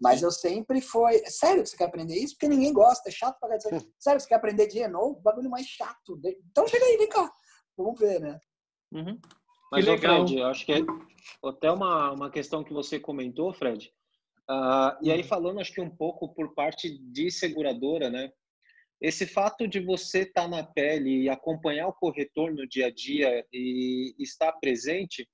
Mas 0.01 0.21
eu 0.21 0.31
sempre 0.31 0.81
foi. 0.81 1.23
Sério 1.29 1.63
que 1.63 1.69
você 1.69 1.77
quer 1.77 1.85
aprender 1.85 2.15
isso? 2.15 2.35
Porque 2.35 2.47
ninguém 2.47 2.73
gosta, 2.73 3.09
é 3.09 3.11
chato 3.11 3.39
pra 3.39 3.55
dizer. 3.55 3.69
Sério 3.97 4.17
que 4.17 4.23
você 4.23 4.29
quer 4.29 4.35
aprender 4.35 4.67
de 4.67 4.79
Renault? 4.79 5.19
O 5.19 5.21
bagulho 5.21 5.49
mais 5.49 5.65
chato. 5.65 6.19
Então 6.51 6.67
chega 6.67 6.83
aí, 6.83 6.97
vem 6.97 7.07
cá. 7.07 7.31
Vamos 7.77 7.99
ver, 7.99 8.19
né? 8.19 8.39
Uhum. 8.91 9.19
Mas, 9.73 9.85
legal. 9.85 10.27
Fred, 10.27 10.41
acho 10.43 10.65
que 10.65 10.73
é 10.73 10.79
até 11.43 11.71
uma, 11.71 12.11
uma 12.11 12.29
questão 12.29 12.63
que 12.63 12.71
você 12.71 12.99
comentou, 12.99 13.53
Fred. 13.53 13.91
Uh, 14.49 14.93
e 15.01 15.11
aí, 15.11 15.21
uhum. 15.21 15.27
falando, 15.27 15.59
acho 15.59 15.73
que 15.73 15.81
um 15.81 15.89
pouco 15.89 16.33
por 16.33 16.53
parte 16.53 16.97
de 17.11 17.31
seguradora, 17.31 18.09
né? 18.09 18.31
Esse 19.01 19.25
fato 19.25 19.67
de 19.67 19.79
você 19.79 20.19
estar 20.19 20.43
tá 20.43 20.47
na 20.47 20.63
pele 20.63 21.23
e 21.23 21.29
acompanhar 21.29 21.87
o 21.87 21.93
corretor 21.93 22.53
no 22.53 22.67
dia 22.67 22.87
a 22.87 22.91
dia 22.91 23.45
e 23.51 24.13
estar 24.19 24.51
presente 24.53 25.27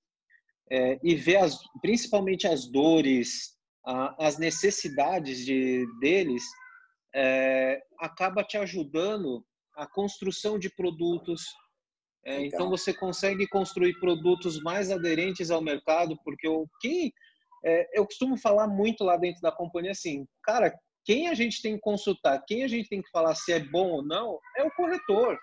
é, 0.72 1.00
e 1.04 1.16
ver 1.16 1.38
as, 1.38 1.60
principalmente 1.82 2.48
as 2.48 2.66
dores, 2.66 3.58
a, 3.86 4.28
as 4.28 4.38
necessidades 4.38 5.46
de, 5.46 5.86
deles, 6.00 6.44
é, 7.14 7.82
acaba 8.00 8.44
te 8.44 8.58
ajudando 8.58 9.44
a 9.76 9.88
construção 9.88 10.58
de 10.58 10.70
produtos, 10.70 11.44
é, 12.26 12.42
então 12.46 12.70
você 12.70 12.94
consegue 12.94 13.48
construir 13.48 13.98
produtos 14.00 14.62
mais 14.62 14.92
aderentes 14.92 15.50
ao 15.52 15.62
mercado, 15.62 16.18
porque 16.24 16.48
o 16.48 16.68
que 16.82 17.14
é, 17.64 18.00
eu 18.00 18.06
costumo 18.06 18.38
falar 18.38 18.68
muito 18.68 19.04
lá 19.04 19.18
dentro 19.18 19.42
da 19.42 19.52
companhia 19.52 19.92
assim, 19.92 20.26
cara, 20.44 20.74
quem 21.06 21.28
a 21.28 21.34
gente 21.34 21.62
tem 21.62 21.76
que 21.76 21.82
consultar, 21.82 22.44
quem 22.48 22.64
a 22.64 22.68
gente 22.68 22.90
tem 22.90 23.02
que 23.02 23.10
falar 23.10 23.36
se 23.36 23.52
é 23.52 23.60
bom 23.60 23.90
ou 23.90 24.04
não, 24.04 24.40
é 24.58 24.64
o 24.64 24.72
corretor. 24.72 25.40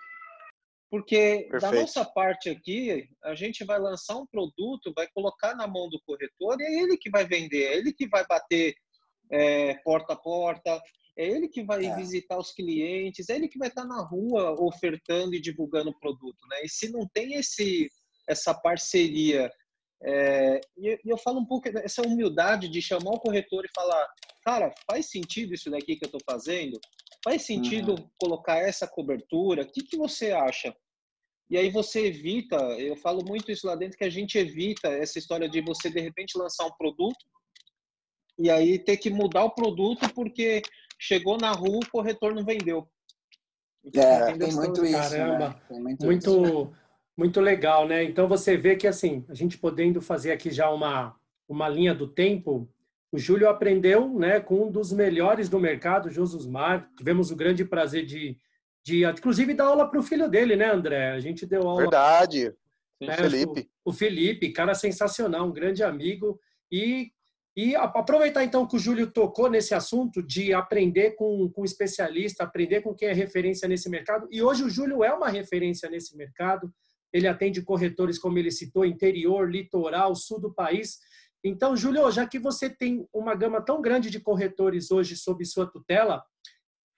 Porque 0.89 1.47
Perfeito. 1.49 1.61
da 1.61 1.71
nossa 1.81 2.05
parte 2.05 2.49
aqui, 2.49 3.05
a 3.23 3.35
gente 3.35 3.65
vai 3.65 3.77
lançar 3.77 4.15
um 4.15 4.25
produto, 4.25 4.93
vai 4.95 5.05
colocar 5.13 5.53
na 5.53 5.67
mão 5.67 5.89
do 5.89 6.01
corretor 6.05 6.55
e 6.61 6.63
é 6.63 6.81
ele 6.81 6.97
que 6.97 7.09
vai 7.09 7.25
vender, 7.25 7.63
é 7.65 7.77
ele 7.77 7.91
que 7.91 8.07
vai 8.07 8.25
bater 8.25 8.73
é, 9.29 9.73
porta 9.83 10.13
a 10.13 10.15
porta, 10.15 10.81
é 11.17 11.25
ele 11.25 11.47
que 11.47 11.63
vai 11.63 11.85
é. 11.85 11.95
visitar 11.95 12.37
os 12.37 12.51
clientes, 12.51 13.29
é 13.29 13.35
ele 13.35 13.47
que 13.47 13.57
vai 13.57 13.69
estar 13.69 13.85
na 13.85 14.01
rua 14.01 14.55
ofertando 14.61 15.33
e 15.33 15.41
divulgando 15.41 15.89
o 15.89 15.99
produto, 15.99 16.45
né? 16.49 16.61
E 16.63 16.69
se 16.69 16.91
não 16.91 17.07
tem 17.07 17.33
esse 17.33 17.89
essa 18.29 18.53
parceria, 18.53 19.49
é, 20.03 20.59
e 20.77 20.99
eu 21.05 21.17
falo 21.17 21.39
um 21.39 21.45
pouco 21.45 21.69
essa 21.79 22.01
humildade 22.01 22.67
de 22.67 22.81
chamar 22.81 23.11
o 23.11 23.19
corretor 23.19 23.65
e 23.65 23.73
falar, 23.73 24.05
cara, 24.43 24.73
faz 24.89 25.09
sentido 25.09 25.53
isso 25.53 25.71
daqui 25.71 25.95
que 25.95 26.03
eu 26.03 26.07
estou 26.07 26.21
fazendo? 26.29 26.77
Faz 27.23 27.43
sentido 27.43 27.91
uhum. 27.91 28.09
colocar 28.19 28.57
essa 28.57 28.85
cobertura? 28.85 29.63
O 29.63 29.71
que, 29.71 29.81
que 29.81 29.97
você 29.97 30.31
acha? 30.31 30.75
E 31.49 31.57
aí 31.57 31.69
você 31.69 32.07
evita, 32.07 32.57
eu 32.77 32.95
falo 32.97 33.23
muito 33.25 33.49
isso 33.51 33.65
lá 33.65 33.75
dentro, 33.75 33.97
que 33.97 34.03
a 34.03 34.09
gente 34.09 34.37
evita 34.37 34.89
essa 34.89 35.17
história 35.17 35.47
de 35.47 35.61
você 35.61 35.89
de 35.89 36.01
repente 36.01 36.37
lançar 36.37 36.65
um 36.65 36.77
produto 36.77 37.25
e 38.37 38.49
aí 38.49 38.77
ter 38.77 38.97
que 38.97 39.09
mudar 39.09 39.45
o 39.45 39.55
produto 39.55 40.13
porque 40.13 40.61
chegou 40.97 41.37
na 41.37 41.51
rua, 41.51 41.79
o 41.79 41.89
corretor 41.89 42.33
não 42.33 42.43
vendeu. 42.43 42.87
É, 43.93 44.33
tem 44.33 44.53
muito 44.53 44.83
isso. 44.83 44.93
Né? 44.93 45.17
Caramba, 45.17 45.49
né? 45.69 45.79
muito, 45.79 46.05
muito, 46.05 46.45
isso. 46.45 46.73
muito 47.15 47.39
legal, 47.39 47.87
né? 47.87 48.03
Então 48.03 48.27
você 48.27 48.57
vê 48.57 48.75
que 48.75 48.87
assim, 48.87 49.25
a 49.29 49.33
gente 49.33 49.57
podendo 49.57 50.01
fazer 50.01 50.31
aqui 50.31 50.51
já 50.51 50.69
uma, 50.69 51.15
uma 51.47 51.69
linha 51.69 51.93
do 51.93 52.07
tempo, 52.07 52.69
o 53.11 53.17
Júlio 53.17 53.47
aprendeu 53.47 54.09
né, 54.09 54.39
com 54.39 54.67
um 54.67 54.71
dos 54.71 54.91
melhores 54.91 55.47
do 55.47 55.59
mercado, 55.59 56.09
Josusmar. 56.09 56.89
Tivemos 56.97 57.31
o 57.31 57.35
grande 57.35 57.63
prazer 57.63 58.05
de, 58.05 58.37
de 58.83 59.05
inclusive, 59.05 59.53
dar 59.53 59.65
aula 59.65 59.89
para 59.89 59.99
o 59.99 60.03
filho 60.03 60.29
dele, 60.29 60.55
né, 60.55 60.71
André? 60.71 61.11
A 61.11 61.19
gente 61.19 61.45
deu 61.45 61.61
aula. 61.61 61.81
Verdade. 61.81 62.53
Né, 62.99 63.15
Felipe. 63.15 63.69
O, 63.85 63.91
o 63.91 63.93
Felipe, 63.93 64.51
cara 64.51 64.73
sensacional, 64.75 65.47
um 65.47 65.53
grande 65.53 65.83
amigo. 65.83 66.39
E 66.69 67.11
e 67.57 67.75
aproveitar 67.75 68.43
então 68.43 68.67
que 68.67 68.75
o 68.75 68.79
Júlio 68.79 69.11
tocou 69.11 69.49
nesse 69.49 69.73
assunto 69.73 70.21
de 70.21 70.53
aprender 70.53 71.15
com, 71.15 71.49
com 71.49 71.65
especialista, 71.65 72.43
aprender 72.43 72.81
com 72.81 72.93
quem 72.93 73.07
é 73.07 73.13
referência 73.13 73.67
nesse 73.67 73.89
mercado. 73.89 74.27
E 74.29 74.43
hoje 74.43 74.63
o 74.63 74.69
Júlio 74.69 75.03
é 75.03 75.11
uma 75.11 75.27
referência 75.27 75.89
nesse 75.89 76.15
mercado. 76.15 76.71
Ele 77.11 77.27
atende 77.27 77.63
corretores, 77.63 78.19
como 78.19 78.37
ele 78.37 78.51
citou, 78.51 78.85
interior, 78.85 79.49
litoral, 79.49 80.13
sul 80.13 80.39
do 80.39 80.53
país. 80.53 80.99
Então, 81.43 81.75
Júlio, 81.75 82.11
já 82.11 82.27
que 82.27 82.37
você 82.37 82.69
tem 82.69 83.07
uma 83.11 83.33
gama 83.33 83.59
tão 83.59 83.81
grande 83.81 84.11
de 84.11 84.19
corretores 84.19 84.91
hoje 84.91 85.15
sob 85.15 85.43
sua 85.43 85.65
tutela, 85.65 86.23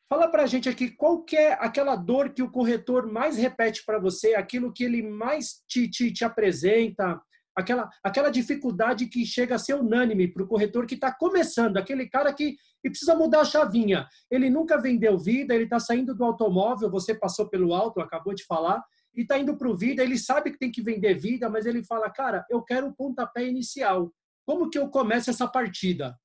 fala 0.09 0.27
para 0.27 0.43
a 0.43 0.47
gente 0.47 0.67
aqui 0.67 0.91
qual 0.91 1.25
é 1.31 1.53
aquela 1.53 1.95
dor 1.95 2.33
que 2.33 2.43
o 2.43 2.51
corretor 2.51 3.09
mais 3.09 3.37
repete 3.37 3.85
para 3.85 3.97
você, 3.97 4.35
aquilo 4.35 4.73
que 4.73 4.83
ele 4.83 5.01
mais 5.01 5.63
te, 5.69 5.89
te, 5.89 6.11
te 6.11 6.25
apresenta, 6.25 7.21
aquela, 7.55 7.89
aquela 8.03 8.29
dificuldade 8.29 9.07
que 9.07 9.25
chega 9.25 9.55
a 9.55 9.59
ser 9.59 9.75
unânime 9.75 10.27
para 10.27 10.43
o 10.43 10.47
corretor 10.47 10.85
que 10.85 10.95
está 10.95 11.11
começando, 11.11 11.77
aquele 11.77 12.07
cara 12.07 12.33
que, 12.33 12.55
precisa 12.81 13.15
mudar 13.15 13.41
a 13.41 13.45
chavinha. 13.45 14.07
Ele 14.31 14.49
nunca 14.49 14.79
vendeu 14.79 15.17
vida, 15.17 15.53
ele 15.53 15.65
está 15.65 15.79
saindo 15.79 16.15
do 16.15 16.23
automóvel, 16.23 16.89
você 16.89 17.13
passou 17.13 17.49
pelo 17.49 17.73
alto, 17.73 17.99
acabou 17.99 18.33
de 18.33 18.45
falar, 18.45 18.81
e 19.13 19.21
está 19.21 19.37
indo 19.37 19.57
para 19.57 19.69
o 19.69 19.75
vida, 19.75 20.01
ele 20.01 20.17
sabe 20.17 20.51
que 20.51 20.57
tem 20.57 20.71
que 20.71 20.81
vender 20.81 21.15
vida, 21.15 21.49
mas 21.49 21.65
ele 21.65 21.83
fala, 21.83 22.09
cara, 22.09 22.45
eu 22.49 22.61
quero 22.61 22.87
o 22.87 22.95
pontapé 22.95 23.45
inicial. 23.45 24.13
Como 24.45 24.69
que 24.69 24.79
eu 24.79 24.89
começo 24.89 25.29
essa 25.29 25.47
partida? 25.47 26.17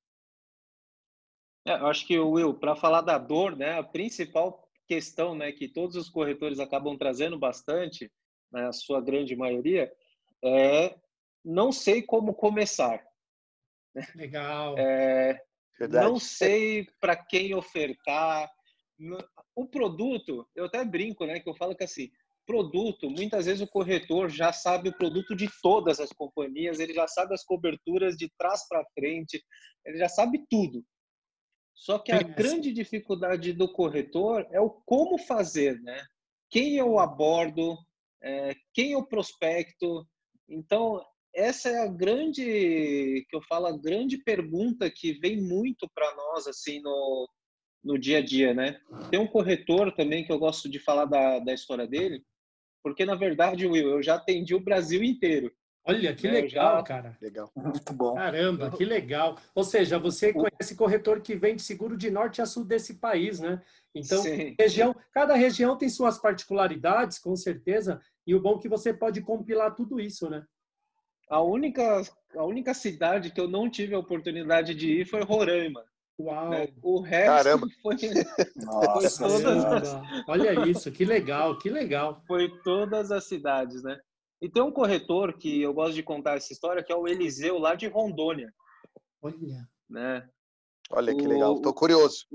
É, 1.67 1.73
eu 1.73 1.87
acho 1.87 2.05
que, 2.05 2.17
Will, 2.17 2.53
para 2.53 2.75
falar 2.75 3.01
da 3.01 3.17
dor, 3.17 3.55
né, 3.55 3.79
a 3.79 3.83
principal 3.83 4.63
questão 4.87 5.35
né, 5.35 5.51
que 5.51 5.67
todos 5.67 5.95
os 5.95 6.09
corretores 6.09 6.59
acabam 6.59 6.95
trazendo 6.97 7.37
bastante, 7.37 8.11
né, 8.51 8.67
a 8.67 8.71
sua 8.71 9.01
grande 9.01 9.35
maioria, 9.35 9.91
é 10.43 10.95
não 11.45 11.71
sei 11.71 12.01
como 12.01 12.33
começar. 12.33 13.05
Legal. 14.15 14.75
É, 14.77 15.39
não 15.89 16.19
sei 16.19 16.87
para 16.99 17.15
quem 17.15 17.53
ofertar. 17.53 18.51
O 19.55 19.67
produto, 19.67 20.47
eu 20.55 20.65
até 20.65 20.83
brinco, 20.83 21.25
né? 21.25 21.39
Que 21.39 21.49
eu 21.49 21.55
falo 21.55 21.75
que 21.75 21.83
assim, 21.83 22.09
produto, 22.45 23.09
muitas 23.09 23.45
vezes 23.45 23.61
o 23.61 23.67
corretor 23.67 24.29
já 24.29 24.51
sabe 24.51 24.89
o 24.89 24.97
produto 24.97 25.35
de 25.35 25.49
todas 25.61 25.99
as 25.99 26.11
companhias, 26.11 26.79
ele 26.79 26.93
já 26.93 27.07
sabe 27.07 27.33
as 27.33 27.43
coberturas 27.43 28.15
de 28.15 28.31
trás 28.37 28.67
para 28.67 28.85
frente, 28.93 29.43
ele 29.85 29.97
já 29.97 30.09
sabe 30.09 30.45
tudo. 30.49 30.83
Só 31.73 31.99
que 31.99 32.11
a 32.11 32.21
grande 32.21 32.71
dificuldade 32.71 33.51
do 33.51 33.71
corretor 33.71 34.47
é 34.51 34.61
o 34.61 34.69
como 34.69 35.17
fazer, 35.17 35.81
né? 35.81 36.01
Quem 36.49 36.77
eu 36.77 36.99
abordo, 36.99 37.77
é, 38.23 38.55
quem 38.73 38.93
eu 38.93 39.05
prospecto. 39.05 40.07
Então, 40.47 41.03
essa 41.35 41.69
é 41.69 41.83
a 41.83 41.87
grande, 41.87 43.25
que 43.29 43.35
eu 43.35 43.41
falo, 43.41 43.67
a 43.67 43.77
grande 43.77 44.17
pergunta 44.17 44.89
que 44.89 45.13
vem 45.19 45.41
muito 45.41 45.89
para 45.93 46.15
nós, 46.15 46.47
assim, 46.47 46.81
no, 46.81 47.29
no 47.83 47.99
dia 47.99 48.19
a 48.19 48.21
dia, 48.21 48.53
né? 48.53 48.79
Tem 49.11 49.19
um 49.19 49.27
corretor 49.27 49.91
também 49.91 50.25
que 50.25 50.31
eu 50.31 50.39
gosto 50.39 50.69
de 50.69 50.79
falar 50.79 51.05
da, 51.05 51.39
da 51.39 51.53
história 51.53 51.85
dele, 51.85 52.23
porque, 52.81 53.05
na 53.05 53.15
verdade, 53.15 53.67
Will, 53.67 53.89
eu 53.89 54.01
já 54.01 54.15
atendi 54.15 54.55
o 54.55 54.63
Brasil 54.63 55.03
inteiro. 55.03 55.51
Olha, 55.87 56.15
que 56.15 56.27
né? 56.27 56.41
legal, 56.41 56.77
já... 56.77 56.83
cara. 56.83 57.17
Legal. 57.21 57.51
Muito 57.55 57.93
bom. 57.93 58.15
Caramba, 58.15 58.71
que 58.71 58.83
legal. 58.83 59.37
Ou 59.53 59.63
seja, 59.63 59.99
você 59.99 60.33
conhece 60.33 60.75
corretor 60.75 61.21
que 61.21 61.35
vende 61.35 61.61
seguro 61.61 61.95
de 61.95 62.09
norte 62.09 62.41
a 62.41 62.45
sul 62.45 62.65
desse 62.65 62.95
país, 62.95 63.39
né? 63.39 63.61
Então, 63.93 64.23
região, 64.59 64.95
cada 65.13 65.35
região 65.35 65.77
tem 65.77 65.89
suas 65.89 66.17
particularidades, 66.17 67.19
com 67.19 67.35
certeza, 67.35 68.01
e 68.25 68.33
o 68.33 68.41
bom 68.41 68.57
é 68.57 68.61
que 68.61 68.69
você 68.69 68.91
pode 68.91 69.21
compilar 69.21 69.75
tudo 69.75 69.99
isso, 69.99 70.27
né? 70.27 70.43
A 71.29 71.41
única, 71.41 72.01
a 72.35 72.43
única 72.43 72.73
cidade 72.73 73.31
que 73.31 73.41
eu 73.41 73.47
não 73.47 73.69
tive 73.69 73.95
a 73.95 73.99
oportunidade 73.99 74.75
de 74.75 75.01
ir 75.01 75.05
foi 75.05 75.23
Roraima. 75.23 75.83
Uau! 76.19 76.49
Né? 76.49 76.67
O 76.81 77.01
resto 77.01 77.25
Caramba. 77.25 77.67
foi, 77.81 77.95
Nossa, 78.55 79.29
foi 79.29 79.43
todas 79.43 79.65
as... 79.65 80.01
Olha 80.27 80.67
isso, 80.69 80.91
que 80.91 81.03
legal, 81.03 81.57
que 81.57 81.69
legal. 81.69 82.21
Foi 82.27 82.49
todas 82.63 83.11
as 83.11 83.25
cidades, 83.25 83.83
né? 83.83 83.99
E 84.41 84.49
tem 84.49 84.61
um 84.61 84.71
corretor 84.71 85.37
que 85.37 85.61
eu 85.61 85.73
gosto 85.73 85.95
de 85.95 86.03
contar 86.03 86.37
essa 86.37 86.53
história, 86.53 86.83
que 86.83 86.91
é 86.91 86.95
o 86.95 87.07
Eliseu, 87.07 87.57
lá 87.57 87.73
de 87.73 87.87
Rondônia. 87.87 88.53
Olha. 89.21 89.67
Né? 89.89 90.27
Olha 90.89 91.15
que 91.15 91.27
legal, 91.27 91.55
estou 91.55 91.73
curioso. 91.73 92.25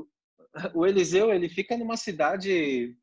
O 0.74 0.86
Eliseu, 0.86 1.32
ele 1.32 1.48
fica 1.48 1.76
numa 1.76 1.96
cidade 1.96 2.96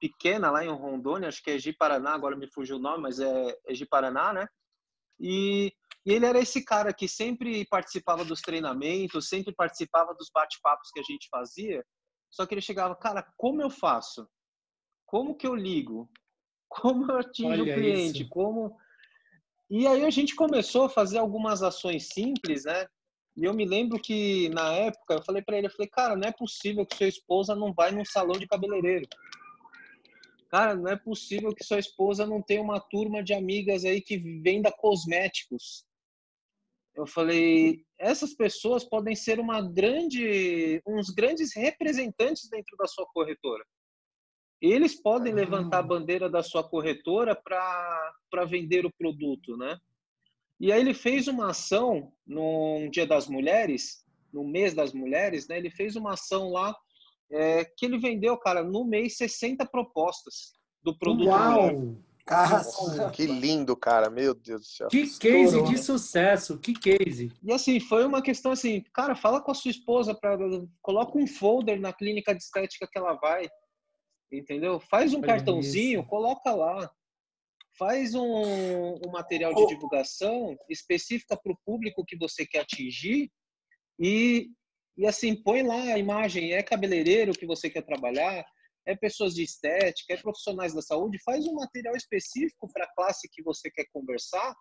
pequena 0.00 0.50
lá 0.50 0.64
em 0.64 0.68
Rondônia, 0.68 1.28
acho 1.28 1.42
que 1.42 1.50
é 1.50 1.58
Ji-Paraná, 1.58 2.14
agora 2.14 2.36
me 2.36 2.46
fugiu 2.48 2.76
o 2.76 2.80
nome, 2.80 3.02
mas 3.02 3.20
é, 3.20 3.56
é 3.66 3.74
Ji-Paraná, 3.74 4.32
né? 4.32 4.48
E, 5.20 5.72
e, 6.06 6.12
ele 6.12 6.26
era 6.26 6.38
esse 6.38 6.64
cara 6.64 6.92
que 6.92 7.08
sempre 7.08 7.66
participava 7.66 8.24
dos 8.24 8.40
treinamentos, 8.40 9.28
sempre 9.28 9.54
participava 9.54 10.14
dos 10.14 10.30
bate-papos 10.32 10.90
que 10.92 11.00
a 11.00 11.02
gente 11.02 11.28
fazia. 11.30 11.84
Só 12.30 12.46
que 12.46 12.54
ele 12.54 12.60
chegava, 12.60 12.94
cara, 12.94 13.26
como 13.36 13.62
eu 13.62 13.70
faço? 13.70 14.28
Como 15.06 15.34
que 15.34 15.46
eu 15.46 15.54
ligo? 15.54 16.08
Como 16.68 17.10
eu 17.10 17.18
atingo 17.18 17.62
o 17.62 17.64
cliente? 17.64 18.22
Isso. 18.22 18.30
Como 18.30 18.76
E 19.70 19.86
aí 19.86 20.04
a 20.04 20.10
gente 20.10 20.34
começou 20.34 20.84
a 20.84 20.90
fazer 20.90 21.18
algumas 21.18 21.62
ações 21.62 22.08
simples, 22.08 22.64
né? 22.64 22.86
E 23.36 23.44
eu 23.44 23.54
me 23.54 23.64
lembro 23.64 24.00
que 24.00 24.48
na 24.50 24.72
época 24.72 25.14
eu 25.14 25.22
falei 25.22 25.40
para 25.40 25.56
ele, 25.56 25.68
eu 25.68 25.70
falei, 25.70 25.88
cara, 25.88 26.16
não 26.16 26.28
é 26.28 26.32
possível 26.32 26.84
que 26.84 26.96
sua 26.96 27.06
esposa 27.06 27.54
não 27.54 27.72
vai 27.72 27.90
num 27.92 28.04
salão 28.04 28.38
de 28.38 28.46
cabeleireiro 28.46 29.08
cara, 30.48 30.74
não 30.74 30.88
é 30.88 30.96
possível 30.96 31.54
que 31.54 31.64
sua 31.64 31.78
esposa 31.78 32.26
não 32.26 32.42
tenha 32.42 32.62
uma 32.62 32.80
turma 32.80 33.22
de 33.22 33.34
amigas 33.34 33.84
aí 33.84 34.00
que 34.00 34.16
venda 34.40 34.72
cosméticos. 34.72 35.84
Eu 36.94 37.06
falei, 37.06 37.84
essas 37.98 38.34
pessoas 38.34 38.84
podem 38.84 39.14
ser 39.14 39.38
uma 39.38 39.60
grande, 39.60 40.82
uns 40.86 41.10
grandes 41.10 41.54
representantes 41.54 42.48
dentro 42.48 42.76
da 42.76 42.88
sua 42.88 43.06
corretora. 43.06 43.64
Eles 44.60 45.00
podem 45.00 45.32
levantar 45.32 45.78
a 45.78 45.82
bandeira 45.82 46.28
da 46.28 46.42
sua 46.42 46.68
corretora 46.68 47.36
para 47.36 48.44
vender 48.44 48.84
o 48.84 48.92
produto, 48.92 49.56
né? 49.56 49.78
E 50.58 50.72
aí 50.72 50.80
ele 50.80 50.94
fez 50.94 51.28
uma 51.28 51.50
ação 51.50 52.12
no 52.26 52.88
Dia 52.90 53.06
das 53.06 53.28
Mulheres, 53.28 54.04
no 54.32 54.42
mês 54.42 54.74
das 54.74 54.92
mulheres, 54.92 55.46
né? 55.46 55.56
Ele 55.56 55.70
fez 55.70 55.94
uma 55.94 56.14
ação 56.14 56.50
lá 56.50 56.74
é, 57.30 57.64
que 57.64 57.86
ele 57.86 57.98
vendeu, 57.98 58.36
cara, 58.38 58.62
no 58.62 58.84
mês 58.84 59.16
60 59.16 59.66
propostas 59.66 60.52
do 60.82 60.96
produto. 60.98 61.28
Uau! 61.28 61.98
Nossa, 62.30 63.10
que 63.10 63.26
lindo, 63.26 63.74
cara. 63.74 64.10
Meu 64.10 64.34
Deus 64.34 64.60
do 64.60 64.66
céu. 64.66 64.88
Que 64.88 65.06
case 65.18 65.44
Estourou. 65.44 65.70
de 65.70 65.78
sucesso, 65.78 66.58
que 66.58 66.74
case. 66.74 67.32
E 67.42 67.52
assim, 67.52 67.80
foi 67.80 68.04
uma 68.04 68.20
questão 68.20 68.52
assim, 68.52 68.84
cara, 68.92 69.16
fala 69.16 69.40
com 69.40 69.50
a 69.50 69.54
sua 69.54 69.70
esposa 69.70 70.14
para 70.14 70.36
coloca 70.82 71.16
um 71.16 71.26
folder 71.26 71.80
na 71.80 71.92
clínica 71.92 72.34
de 72.34 72.42
estética 72.42 72.86
que 72.90 72.98
ela 72.98 73.14
vai. 73.14 73.48
Entendeu? 74.30 74.78
Faz 74.78 75.14
um 75.14 75.18
Olha 75.18 75.26
cartãozinho, 75.26 76.00
isso. 76.00 76.08
coloca 76.08 76.52
lá. 76.52 76.90
Faz 77.78 78.14
um, 78.14 78.42
um 79.06 79.10
material 79.10 79.54
de 79.54 79.66
divulgação 79.68 80.56
específica 80.68 81.36
para 81.36 81.52
o 81.52 81.58
público 81.64 82.04
que 82.04 82.18
você 82.18 82.44
quer 82.44 82.60
atingir 82.60 83.30
e 83.98 84.50
e 84.98 85.06
assim, 85.06 85.34
põe 85.36 85.62
lá 85.62 85.80
a 85.80 85.98
imagem, 85.98 86.52
é 86.52 86.62
cabeleireiro 86.62 87.32
que 87.32 87.46
você 87.46 87.70
quer 87.70 87.82
trabalhar, 87.82 88.44
é 88.84 88.96
pessoas 88.96 89.32
de 89.32 89.44
estética, 89.44 90.12
é 90.12 90.16
profissionais 90.16 90.74
da 90.74 90.82
saúde, 90.82 91.22
faz 91.22 91.46
um 91.46 91.54
material 91.54 91.94
específico 91.94 92.68
para 92.72 92.84
a 92.84 92.94
classe 92.94 93.28
que 93.30 93.40
você 93.40 93.70
quer 93.70 93.86
conversar, 93.92 94.52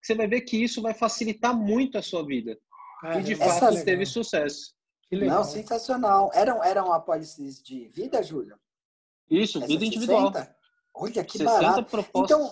que 0.00 0.06
você 0.06 0.14
vai 0.14 0.26
ver 0.26 0.40
que 0.40 0.56
isso 0.56 0.80
vai 0.80 0.94
facilitar 0.94 1.54
muito 1.54 1.98
a 1.98 2.02
sua 2.02 2.24
vida. 2.24 2.58
Ah, 3.02 3.20
e 3.20 3.22
de 3.22 3.36
fato 3.36 3.76
é 3.76 3.84
teve 3.84 4.06
sucesso. 4.06 4.74
Não, 5.10 5.44
sensacional. 5.44 6.30
Eram, 6.32 6.64
eram 6.64 6.90
apólices 6.90 7.62
de 7.62 7.88
vida, 7.88 8.22
Júlio? 8.22 8.58
Isso, 9.28 9.58
Essa 9.58 9.66
vida 9.66 9.84
individual. 9.84 10.32
60? 10.32 10.56
Olha 10.94 11.24
que 11.24 11.42
barato. 11.42 11.84
Propostas. 11.84 12.38
Então, 12.38 12.50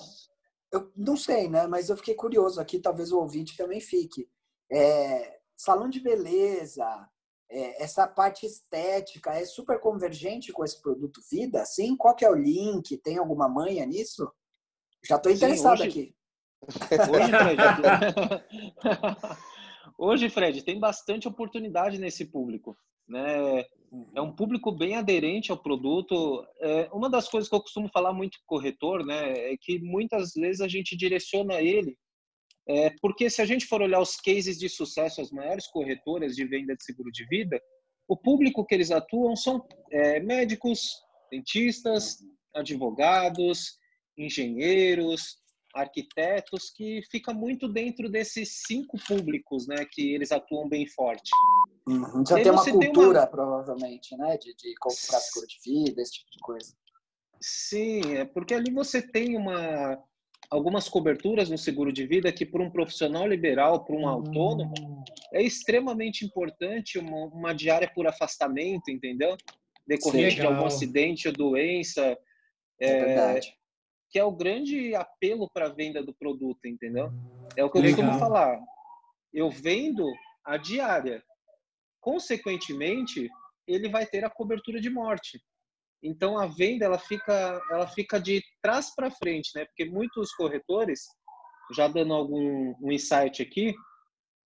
eu 0.72 0.92
não 0.94 1.16
sei, 1.16 1.48
né? 1.48 1.66
Mas 1.66 1.88
eu 1.88 1.96
fiquei 1.96 2.14
curioso 2.14 2.60
aqui, 2.60 2.78
talvez 2.78 3.12
o 3.12 3.18
ouvinte 3.18 3.56
também 3.56 3.80
fique. 3.80 4.28
É, 4.70 5.40
salão 5.56 5.88
de 5.88 6.00
beleza, 6.00 6.84
é, 7.50 7.82
essa 7.82 8.06
parte 8.06 8.46
estética 8.46 9.32
é 9.32 9.44
super 9.44 9.80
convergente 9.80 10.52
com 10.52 10.64
esse 10.64 10.80
produto 10.80 11.20
Vida, 11.30 11.60
assim? 11.60 11.96
Qual 11.96 12.14
que 12.14 12.24
é 12.24 12.30
o 12.30 12.34
link? 12.34 12.96
Tem 12.98 13.18
alguma 13.18 13.48
manha 13.48 13.84
nisso? 13.84 14.30
Já 15.04 15.16
estou 15.16 15.32
interessado 15.32 15.78
Sim, 15.78 15.82
hoje... 15.82 16.00
aqui. 16.00 16.14
Hoje, 17.10 17.30
Fred, 17.30 17.62
hoje, 19.98 20.28
Fred, 20.28 20.62
tem 20.62 20.78
bastante 20.78 21.26
oportunidade 21.26 21.98
nesse 21.98 22.26
público. 22.26 22.76
né? 23.08 23.64
É 24.14 24.20
um 24.20 24.30
público 24.30 24.70
bem 24.70 24.94
aderente 24.94 25.50
ao 25.50 25.56
produto. 25.56 26.46
É, 26.60 26.88
uma 26.92 27.08
das 27.08 27.28
coisas 27.28 27.48
que 27.48 27.54
eu 27.54 27.62
costumo 27.62 27.88
falar 27.88 28.12
muito 28.12 28.38
com 28.38 28.56
o 28.56 28.58
corretor, 28.58 29.04
né, 29.04 29.52
é 29.52 29.56
que 29.58 29.80
muitas 29.80 30.34
vezes 30.34 30.60
a 30.60 30.68
gente 30.68 30.96
direciona 30.96 31.60
ele, 31.60 31.96
é, 32.70 32.90
porque 33.02 33.28
se 33.28 33.42
a 33.42 33.44
gente 33.44 33.66
for 33.66 33.82
olhar 33.82 34.00
os 34.00 34.14
cases 34.14 34.56
de 34.56 34.68
sucesso, 34.68 35.20
as 35.20 35.32
maiores 35.32 35.66
corretoras 35.66 36.36
de 36.36 36.44
venda 36.44 36.76
de 36.76 36.84
seguro 36.84 37.10
de 37.10 37.26
vida, 37.26 37.60
o 38.08 38.16
público 38.16 38.64
que 38.64 38.74
eles 38.76 38.92
atuam 38.92 39.34
são 39.34 39.66
é, 39.90 40.20
médicos, 40.20 41.02
dentistas, 41.32 42.18
advogados, 42.54 43.76
engenheiros, 44.16 45.38
arquitetos, 45.74 46.70
que 46.70 47.02
fica 47.10 47.34
muito 47.34 47.68
dentro 47.68 48.08
desses 48.08 48.62
cinco 48.66 48.96
públicos, 49.04 49.66
né, 49.66 49.84
que 49.90 50.14
eles 50.14 50.30
atuam 50.30 50.68
bem 50.68 50.86
forte. 50.86 51.30
Uhum. 51.88 52.24
Já 52.24 52.36
tem 52.36 52.52
uma 52.52 52.64
cultura, 52.64 53.20
uma... 53.20 53.26
provavelmente, 53.26 54.16
né, 54.16 54.36
de, 54.38 54.54
de 54.54 54.74
comprar 54.76 55.18
seguro 55.18 55.46
de 55.48 55.58
vida, 55.64 56.02
esse 56.02 56.12
tipo 56.12 56.30
de 56.30 56.38
coisa. 56.38 56.72
Sim, 57.40 58.16
é 58.16 58.24
porque 58.24 58.54
ali 58.54 58.70
você 58.72 59.02
tem 59.02 59.36
uma 59.36 60.00
algumas 60.50 60.88
coberturas 60.88 61.48
no 61.48 61.56
seguro 61.56 61.92
de 61.92 62.06
vida 62.06 62.32
que 62.32 62.44
para 62.44 62.62
um 62.62 62.70
profissional 62.70 63.26
liberal, 63.26 63.84
para 63.84 63.96
um 63.96 64.08
autônomo, 64.08 64.74
hum. 64.80 65.04
é 65.32 65.42
extremamente 65.42 66.24
importante 66.24 66.98
uma, 66.98 67.26
uma 67.26 67.52
diária 67.52 67.90
por 67.94 68.06
afastamento, 68.06 68.90
entendeu? 68.90 69.36
Decorrente 69.86 70.36
de 70.36 70.46
algum 70.46 70.66
acidente 70.66 71.28
ou 71.28 71.34
doença. 71.34 72.16
É, 72.80 72.86
é 72.86 73.04
verdade 73.04 73.60
que 74.10 74.18
é 74.18 74.24
o 74.24 74.32
grande 74.32 74.94
apelo 74.94 75.48
para 75.54 75.66
a 75.66 75.72
venda 75.72 76.02
do 76.02 76.12
produto, 76.12 76.66
entendeu? 76.66 77.10
É 77.56 77.64
o 77.64 77.70
que 77.70 77.78
eu 77.78 77.82
Legal. 77.82 78.00
costumo 78.00 78.18
falar. 78.18 78.60
Eu 79.32 79.48
vendo 79.48 80.04
a 80.44 80.56
diária. 80.56 81.22
Consequentemente, 82.00 83.28
ele 83.68 83.88
vai 83.88 84.04
ter 84.04 84.24
a 84.24 84.30
cobertura 84.30 84.80
de 84.80 84.90
morte. 84.90 85.40
Então 86.02 86.38
a 86.38 86.46
venda 86.46 86.84
ela 86.84 86.98
fica 86.98 87.60
ela 87.70 87.86
fica 87.86 88.18
de 88.18 88.42
trás 88.62 88.94
para 88.94 89.10
frente, 89.10 89.50
né? 89.54 89.64
Porque 89.66 89.84
muitos 89.84 90.32
corretores, 90.32 91.02
já 91.72 91.88
dando 91.88 92.14
algum 92.14 92.74
um 92.80 92.90
insight 92.90 93.42
aqui, 93.42 93.74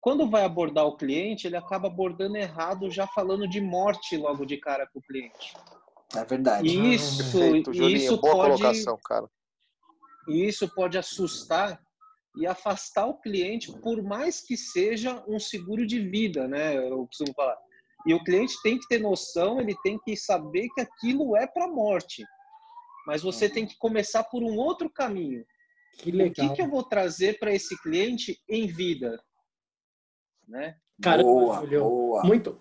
quando 0.02 0.30
vai 0.30 0.44
abordar 0.44 0.86
o 0.86 0.98
cliente, 0.98 1.48
ele 1.48 1.56
acaba 1.56 1.88
abordando 1.88 2.36
errado, 2.36 2.92
já 2.92 3.08
falando 3.08 3.48
de 3.48 3.62
morte 3.62 4.18
logo 4.18 4.46
de 4.46 4.58
cara 4.58 4.88
com 4.92 5.00
o 5.00 5.04
cliente. 5.04 5.54
É 6.16 6.26
verdade. 6.26 6.68
Isso, 6.68 7.40
Perfeito, 7.40 7.72
isso 7.72 8.18
Boa 8.18 8.34
pode, 8.36 8.58
colocação, 8.58 9.00
cara. 9.04 9.30
E 10.28 10.46
isso 10.46 10.68
pode 10.74 10.98
assustar 10.98 11.82
e 12.36 12.48
afastar 12.48 13.06
o 13.06 13.20
cliente, 13.20 13.72
por 13.80 14.02
mais 14.02 14.42
que 14.42 14.58
seja 14.58 15.24
um 15.28 15.40
seguro 15.40 15.86
de 15.86 16.00
vida, 16.00 16.48
né? 16.48 16.76
Eu 16.76 17.06
costumo 17.08 17.34
falar. 17.34 17.58
E 18.06 18.14
o 18.14 18.24
cliente 18.24 18.56
tem 18.62 18.78
que 18.78 18.88
ter 18.88 19.00
noção, 19.00 19.62
ele 19.62 19.76
tem 19.84 19.98
que 19.98 20.16
saber 20.18 20.68
que 20.76 20.82
aquilo 20.82 21.38
é 21.38 21.48
para 21.48 21.68
morte. 21.68 22.24
Mas 23.08 23.22
você 23.22 23.50
tem 23.50 23.66
que 23.66 23.78
começar 23.78 24.24
por 24.26 24.44
um 24.44 24.58
outro 24.58 24.90
caminho. 24.90 25.46
Que 25.98 26.12
legal. 26.12 26.46
O 26.46 26.50
que, 26.50 26.56
que 26.56 26.62
eu 26.62 26.70
vou 26.70 26.84
trazer 26.84 27.40
para 27.40 27.54
esse 27.54 27.82
cliente 27.82 28.42
em 28.50 28.68
vida? 28.68 29.22
Né? 30.48 30.76
Caramba, 31.02 31.24
boa, 31.24 31.66
boa. 31.66 32.24
Muito, 32.24 32.60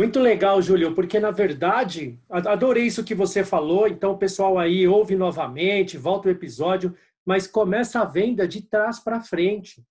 Muito 0.00 0.18
legal, 0.18 0.62
Júlio, 0.62 0.94
porque 0.94 1.20
na 1.20 1.30
verdade, 1.30 2.18
adorei 2.30 2.84
isso 2.84 3.04
que 3.04 3.14
você 3.14 3.44
falou. 3.44 3.86
Então, 3.86 4.12
o 4.12 4.16
pessoal 4.16 4.58
aí 4.58 4.88
ouve 4.88 5.14
novamente, 5.14 5.98
volta 5.98 6.28
o 6.28 6.30
episódio, 6.30 6.96
mas 7.26 7.46
começa 7.46 8.00
a 8.00 8.04
venda 8.04 8.46
de 8.46 8.62
trás 8.62 8.98
para 8.98 9.20
frente. 9.20 9.84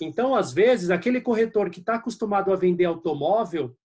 Então, 0.00 0.34
às 0.34 0.52
vezes, 0.52 0.90
aquele 0.90 1.20
corretor 1.20 1.70
que 1.70 1.80
está 1.80 1.94
acostumado 1.94 2.52
a 2.52 2.56
vender 2.56 2.84
automóvel, 2.84 3.76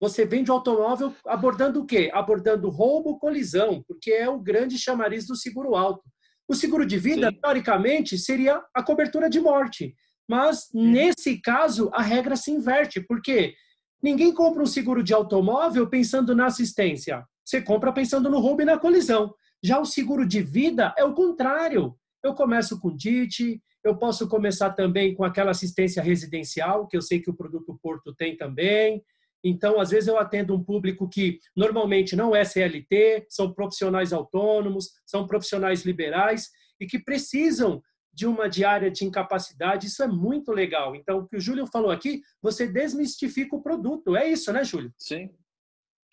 você 0.00 0.24
vende 0.26 0.50
o 0.50 0.54
automóvel 0.54 1.12
abordando 1.26 1.80
o 1.80 1.86
quê? 1.86 2.10
Abordando 2.12 2.68
roubo, 2.68 3.18
colisão, 3.18 3.82
porque 3.86 4.12
é 4.12 4.28
o 4.28 4.38
grande 4.38 4.78
chamariz 4.78 5.26
do 5.26 5.36
seguro 5.36 5.74
alto. 5.74 6.02
O 6.48 6.54
seguro 6.54 6.86
de 6.86 6.98
vida, 6.98 7.30
Sim. 7.30 7.38
teoricamente, 7.40 8.18
seria 8.18 8.62
a 8.74 8.82
cobertura 8.82 9.28
de 9.28 9.40
morte. 9.40 9.94
Mas, 10.28 10.68
nesse 10.72 11.40
caso, 11.40 11.90
a 11.92 12.02
regra 12.02 12.36
se 12.36 12.50
inverte. 12.50 13.00
Por 13.00 13.22
quê? 13.22 13.54
Ninguém 14.02 14.32
compra 14.32 14.62
um 14.62 14.66
seguro 14.66 15.02
de 15.02 15.14
automóvel 15.14 15.88
pensando 15.88 16.34
na 16.34 16.46
assistência. 16.46 17.24
Você 17.44 17.62
compra 17.62 17.92
pensando 17.92 18.28
no 18.28 18.38
roubo 18.38 18.62
e 18.62 18.64
na 18.64 18.78
colisão. 18.78 19.34
Já 19.62 19.80
o 19.80 19.86
seguro 19.86 20.26
de 20.26 20.42
vida 20.42 20.94
é 20.96 21.04
o 21.04 21.14
contrário. 21.14 21.96
Eu 22.22 22.34
começo 22.34 22.80
com 22.80 22.94
DIT, 22.94 23.62
eu 23.84 23.96
posso 23.96 24.28
começar 24.28 24.70
também 24.70 25.14
com 25.14 25.24
aquela 25.24 25.52
assistência 25.52 26.02
residencial, 26.02 26.86
que 26.86 26.96
eu 26.96 27.02
sei 27.02 27.20
que 27.20 27.30
o 27.30 27.36
produto 27.36 27.78
Porto 27.80 28.14
tem 28.14 28.36
também. 28.36 29.02
Então, 29.44 29.80
às 29.80 29.90
vezes, 29.90 30.08
eu 30.08 30.18
atendo 30.18 30.54
um 30.54 30.62
público 30.62 31.08
que 31.08 31.38
normalmente 31.54 32.16
não 32.16 32.34
é 32.34 32.44
CLT, 32.44 33.26
são 33.28 33.52
profissionais 33.52 34.12
autônomos, 34.12 34.90
são 35.06 35.26
profissionais 35.26 35.84
liberais 35.84 36.50
e 36.80 36.86
que 36.86 36.98
precisam 36.98 37.80
de 38.12 38.26
uma 38.26 38.48
diária 38.48 38.90
de 38.90 39.04
incapacidade, 39.04 39.88
isso 39.88 40.02
é 40.02 40.08
muito 40.08 40.50
legal. 40.50 40.96
Então, 40.96 41.18
o 41.18 41.28
que 41.28 41.36
o 41.36 41.40
Júlio 41.40 41.66
falou 41.66 41.90
aqui, 41.90 42.22
você 42.40 42.66
desmistifica 42.66 43.54
o 43.54 43.62
produto. 43.62 44.16
É 44.16 44.26
isso, 44.26 44.50
né, 44.52 44.64
Júlio? 44.64 44.90
Sim. 44.96 45.30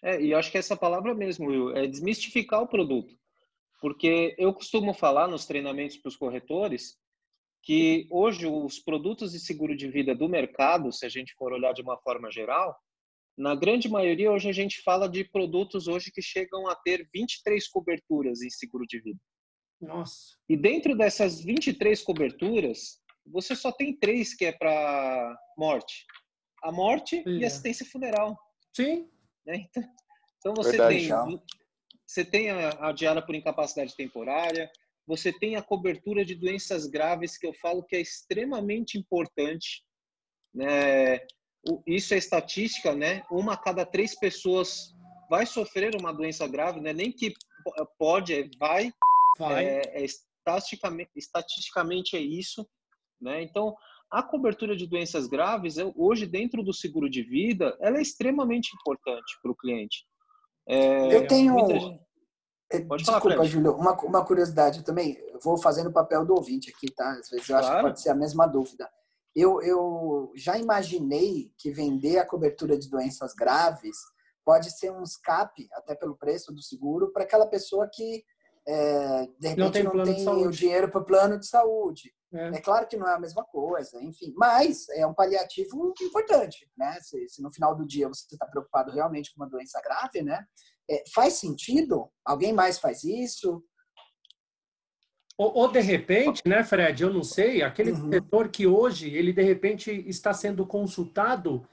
É, 0.03 0.21
e 0.21 0.33
acho 0.33 0.51
que 0.51 0.57
essa 0.57 0.75
palavra 0.75 1.15
mesmo, 1.15 1.47
Will, 1.47 1.71
é 1.71 1.87
desmistificar 1.87 2.61
o 2.61 2.67
produto. 2.67 3.15
Porque 3.83 4.33
eu 4.37 4.53
costumo 4.53 4.93
falar 4.93 5.27
nos 5.27 5.45
treinamentos 5.45 5.97
para 5.97 6.07
os 6.07 6.15
corretores 6.15 6.97
que 7.61 8.07
hoje 8.09 8.47
os 8.47 8.79
produtos 8.79 9.33
de 9.33 9.41
seguro 9.41 9.75
de 9.75 9.89
vida 9.89 10.15
do 10.15 10.29
mercado, 10.29 10.89
se 10.89 11.05
a 11.05 11.09
gente 11.09 11.33
for 11.33 11.51
olhar 11.51 11.73
de 11.73 11.81
uma 11.81 11.97
forma 11.97 12.31
geral, 12.31 12.73
na 13.37 13.53
grande 13.53 13.89
maioria 13.89 14.31
hoje 14.31 14.47
a 14.47 14.53
gente 14.53 14.81
fala 14.83 15.09
de 15.09 15.25
produtos 15.25 15.89
hoje 15.89 16.13
que 16.13 16.21
chegam 16.21 16.65
a 16.69 16.75
ter 16.77 17.09
23 17.13 17.67
coberturas 17.67 18.41
em 18.41 18.49
seguro 18.49 18.85
de 18.87 19.01
vida. 19.01 19.19
Nossa. 19.81 20.37
E 20.47 20.55
dentro 20.55 20.95
dessas 20.95 21.43
23 21.43 22.01
coberturas, 22.03 23.01
você 23.25 23.53
só 23.53 23.69
tem 23.69 23.97
três 23.97 24.33
que 24.33 24.45
é 24.45 24.53
para 24.53 25.37
morte. 25.57 26.05
A 26.63 26.71
morte 26.71 27.17
é. 27.17 27.29
e 27.29 27.43
assistência 27.43 27.85
funeral. 27.85 28.39
Sim. 28.73 29.09
Né? 29.45 29.65
Então, 29.67 29.83
então, 30.39 30.53
você 30.55 30.71
Verdade, 30.71 30.99
tem 30.99 31.41
você 32.13 32.23
tem 32.23 32.51
a, 32.51 32.89
a 32.89 32.91
diária 32.91 33.21
por 33.23 33.33
incapacidade 33.33 33.95
temporária, 33.95 34.69
você 35.07 35.33
tem 35.33 35.55
a 35.55 35.63
cobertura 35.63 36.23
de 36.23 36.35
doenças 36.35 36.85
graves 36.85 37.37
que 37.37 37.47
eu 37.47 37.53
falo 37.55 37.83
que 37.83 37.95
é 37.95 38.01
extremamente 38.01 38.97
importante, 38.97 39.83
né? 40.53 41.19
Isso 41.87 42.13
é 42.13 42.17
estatística, 42.17 42.93
né? 42.93 43.23
Uma 43.31 43.53
a 43.53 43.57
cada 43.57 43.83
três 43.85 44.17
pessoas 44.17 44.93
vai 45.27 45.45
sofrer 45.45 45.95
uma 45.99 46.13
doença 46.13 46.47
grave, 46.47 46.79
né? 46.79 46.93
Nem 46.93 47.11
que 47.11 47.33
pode, 47.97 48.33
é 48.33 48.47
vai 48.59 48.93
é, 49.41 50.01
é, 50.01 50.05
estatisticamente, 50.05 51.09
estatisticamente 51.15 52.15
é 52.15 52.19
isso, 52.19 52.67
né? 53.19 53.41
Então, 53.41 53.75
a 54.11 54.21
cobertura 54.21 54.75
de 54.75 54.85
doenças 54.85 55.25
graves, 55.25 55.77
hoje, 55.95 56.27
dentro 56.27 56.61
do 56.61 56.73
seguro 56.73 57.09
de 57.09 57.23
vida, 57.23 57.75
ela 57.81 57.97
é 57.97 58.01
extremamente 58.01 58.69
importante 58.75 59.33
para 59.41 59.51
o 59.51 59.55
cliente. 59.55 60.05
É, 60.67 61.15
eu 61.15 61.27
tenho. 61.27 61.57
Gente... 61.67 62.03
É, 62.71 62.79
Pode 62.79 63.03
Desculpa, 63.03 63.29
falar, 63.29 63.45
Júlio, 63.45 63.75
uma, 63.75 63.93
uma 64.01 64.25
curiosidade 64.25 64.83
também. 64.83 65.17
Eu 65.31 65.39
vou 65.39 65.57
fazendo 65.57 65.89
o 65.89 65.93
papel 65.93 66.25
do 66.25 66.33
ouvinte 66.33 66.71
aqui, 66.75 66.91
tá? 66.91 67.11
Às 67.11 67.29
vezes 67.29 67.47
eu 67.47 67.55
claro. 67.55 67.65
acho 67.65 67.75
que 67.75 67.81
pode 67.83 68.01
ser 68.01 68.09
a 68.09 68.15
mesma 68.15 68.47
dúvida. 68.47 68.89
Eu, 69.35 69.61
eu 69.61 70.31
já 70.35 70.57
imaginei 70.57 71.51
que 71.57 71.71
vender 71.71 72.17
a 72.17 72.25
cobertura 72.25 72.77
de 72.77 72.89
doenças 72.89 73.33
graves 73.33 73.95
pode 74.45 74.71
ser 74.77 74.91
um 74.91 75.03
escape, 75.03 75.67
até 75.73 75.95
pelo 75.95 76.17
preço 76.17 76.53
do 76.53 76.61
seguro, 76.61 77.11
para 77.11 77.23
aquela 77.23 77.47
pessoa 77.47 77.89
que 77.91 78.23
é, 78.67 79.27
de 79.39 79.47
repente 79.47 79.57
não 79.57 79.71
tem, 79.71 79.83
não 79.83 80.03
tem 80.03 80.47
o 80.47 80.51
dinheiro 80.51 80.89
para 80.89 81.01
o 81.01 81.05
plano 81.05 81.39
de 81.39 81.47
saúde. 81.47 82.13
É. 82.33 82.47
é. 82.47 82.61
claro 82.61 82.87
que 82.87 82.97
não 82.97 83.07
é 83.07 83.13
a 83.13 83.19
mesma 83.19 83.43
coisa, 83.43 84.01
enfim, 84.03 84.33
mas 84.35 84.89
é 84.89 85.05
um 85.05 85.13
paliativo 85.13 85.93
importante, 86.01 86.67
né? 86.75 86.97
Se, 87.01 87.29
se 87.29 87.41
no 87.41 87.51
final 87.51 87.75
do 87.75 87.85
dia 87.85 88.07
você 88.07 88.25
está 88.31 88.45
preocupado 88.45 88.91
realmente 88.91 89.33
com 89.33 89.41
uma 89.41 89.49
doença 89.49 89.79
grave, 89.81 90.21
né? 90.23 90.43
É, 90.89 91.03
faz 91.13 91.33
sentido? 91.33 92.09
Alguém 92.25 92.51
mais 92.51 92.79
faz 92.79 93.03
isso? 93.03 93.63
Ou, 95.37 95.51
ou, 95.57 95.71
de 95.71 95.79
repente, 95.79 96.41
né, 96.45 96.63
Fred? 96.63 97.01
Eu 97.01 97.11
não 97.11 97.23
sei, 97.23 97.63
aquele 97.63 97.91
uhum. 97.91 98.11
setor 98.11 98.49
que 98.49 98.67
hoje 98.67 99.09
ele 99.13 99.33
de 99.33 99.41
repente 99.41 99.91
está 100.07 100.31
sendo 100.31 100.65
consultado 100.65 101.67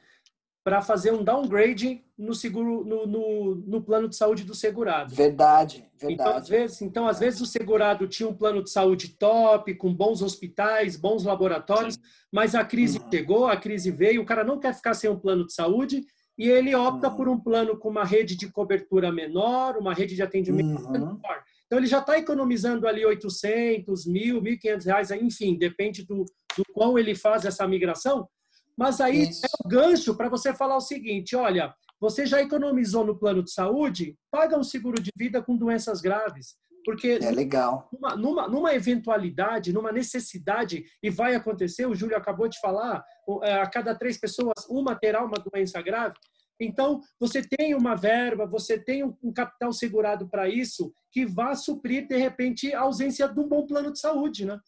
para 0.70 0.80
fazer 0.80 1.12
um 1.12 1.24
downgrade 1.24 2.00
no 2.16 2.32
seguro 2.32 2.84
no, 2.84 3.04
no, 3.04 3.56
no, 3.56 3.82
plano 3.82 4.08
de 4.08 4.14
saúde 4.14 4.44
do 4.44 4.54
segurado. 4.54 5.12
Verdade, 5.12 5.84
verdade. 5.98 6.14
Então 6.14 6.36
às 6.36 6.48
vezes, 6.48 6.82
então 6.82 7.08
às 7.08 7.18
vezes 7.18 7.40
o 7.40 7.46
segurado 7.46 8.06
tinha 8.06 8.28
um 8.28 8.36
plano 8.36 8.62
de 8.62 8.70
saúde 8.70 9.08
top, 9.08 9.74
com 9.74 9.92
bons 9.92 10.22
hospitais, 10.22 10.94
bons 10.94 11.24
laboratórios, 11.24 11.94
Sim. 11.94 12.00
mas 12.30 12.54
a 12.54 12.64
crise 12.64 13.00
uhum. 13.00 13.10
chegou, 13.10 13.48
a 13.48 13.56
crise 13.56 13.90
veio, 13.90 14.22
o 14.22 14.24
cara 14.24 14.44
não 14.44 14.60
quer 14.60 14.72
ficar 14.72 14.94
sem 14.94 15.10
um 15.10 15.18
plano 15.18 15.44
de 15.44 15.52
saúde 15.52 16.04
e 16.38 16.48
ele 16.48 16.72
opta 16.72 17.08
uhum. 17.08 17.16
por 17.16 17.28
um 17.28 17.40
plano 17.40 17.76
com 17.76 17.88
uma 17.88 18.04
rede 18.04 18.36
de 18.36 18.48
cobertura 18.48 19.10
menor, 19.10 19.76
uma 19.76 19.92
rede 19.92 20.14
de 20.14 20.22
atendimento 20.22 20.84
uhum. 20.84 20.92
menor. 20.92 21.18
Então 21.66 21.80
ele 21.80 21.88
já 21.88 21.98
está 21.98 22.16
economizando 22.16 22.86
ali 22.86 23.04
800, 23.04 24.06
mil, 24.06 24.40
1.500 24.40 24.84
reais, 24.84 25.10
enfim, 25.10 25.58
depende 25.58 26.06
do, 26.06 26.24
do 26.56 26.62
qual 26.72 26.96
ele 26.96 27.16
faz 27.16 27.44
essa 27.44 27.66
migração. 27.66 28.28
Mas 28.76 29.00
aí 29.00 29.28
Isso. 29.28 29.44
é 29.44 29.48
o 29.64 29.68
gancho 29.68 30.14
para 30.14 30.28
você 30.28 30.54
falar 30.54 30.76
o 30.76 30.80
seguinte: 30.80 31.36
olha, 31.36 31.74
você 32.00 32.24
já 32.24 32.40
economizou 32.40 33.04
no 33.04 33.18
plano 33.18 33.42
de 33.42 33.52
saúde, 33.52 34.16
paga 34.30 34.58
um 34.58 34.64
seguro 34.64 35.00
de 35.00 35.10
vida 35.16 35.42
com 35.42 35.56
doenças 35.56 36.00
graves. 36.00 36.56
Porque 36.84 37.18
é 37.20 37.30
legal. 37.30 37.88
Numa, 37.92 38.16
numa, 38.16 38.48
numa, 38.48 38.74
eventualidade, 38.74 39.72
numa 39.72 39.92
necessidade, 39.92 40.84
e 41.02 41.10
vai 41.10 41.34
acontecer, 41.34 41.86
o 41.86 41.94
Júlio 41.94 42.16
acabou 42.16 42.48
de 42.48 42.58
falar, 42.58 43.04
é, 43.42 43.60
a 43.60 43.66
cada 43.68 43.94
três 43.94 44.18
pessoas, 44.18 44.66
uma 44.68 44.94
terá 44.94 45.22
uma 45.22 45.36
doença 45.36 45.80
grave. 45.82 46.14
Então, 46.58 47.00
você 47.18 47.42
tem 47.42 47.74
uma 47.74 47.94
verba, 47.94 48.46
você 48.46 48.78
tem 48.78 49.02
um 49.02 49.32
capital 49.32 49.72
segurado 49.72 50.28
para 50.28 50.48
isso, 50.48 50.92
que 51.10 51.24
vá 51.24 51.54
suprir, 51.54 52.06
de 52.06 52.16
repente, 52.16 52.72
a 52.74 52.80
ausência 52.80 53.26
de 53.28 53.40
um 53.40 53.48
bom 53.48 53.66
plano 53.66 53.92
de 53.92 53.98
saúde, 53.98 54.44
né? 54.44 54.58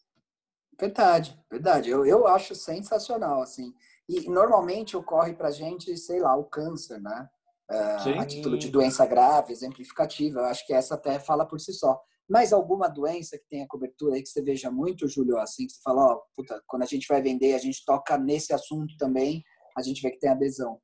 Verdade, 0.79 1.39
verdade. 1.49 1.89
Eu, 1.89 2.05
eu 2.05 2.27
acho 2.27 2.55
sensacional, 2.55 3.41
assim. 3.41 3.73
E 4.07 4.29
normalmente 4.29 4.97
ocorre 4.97 5.33
para 5.33 5.51
gente, 5.51 5.95
sei 5.97 6.19
lá, 6.19 6.35
o 6.35 6.45
câncer, 6.45 6.99
né? 6.99 7.29
Uh, 7.71 8.19
a 8.19 8.25
título 8.25 8.57
de 8.57 8.69
doença 8.69 9.05
grave, 9.05 9.53
exemplificativa. 9.53 10.39
Eu 10.39 10.45
acho 10.45 10.65
que 10.65 10.73
essa 10.73 10.95
até 10.95 11.19
fala 11.19 11.45
por 11.45 11.59
si 11.59 11.73
só. 11.73 11.99
Mas 12.29 12.53
alguma 12.53 12.87
doença 12.87 13.37
que 13.37 13.47
tenha 13.49 13.67
cobertura 13.67 14.15
aí 14.15 14.23
que 14.23 14.29
você 14.29 14.41
veja 14.41 14.71
muito, 14.71 15.07
Júlio, 15.07 15.37
assim, 15.37 15.67
que 15.67 15.73
você 15.73 15.81
fala, 15.81 16.13
ó, 16.13 16.21
puta, 16.35 16.61
quando 16.67 16.83
a 16.83 16.87
gente 16.87 17.07
vai 17.07 17.21
vender, 17.21 17.53
a 17.53 17.59
gente 17.59 17.83
toca 17.85 18.17
nesse 18.17 18.53
assunto 18.53 18.95
também, 18.97 19.43
a 19.77 19.81
gente 19.81 20.01
vê 20.01 20.11
que 20.11 20.19
tem 20.19 20.29
adesão. 20.29 20.79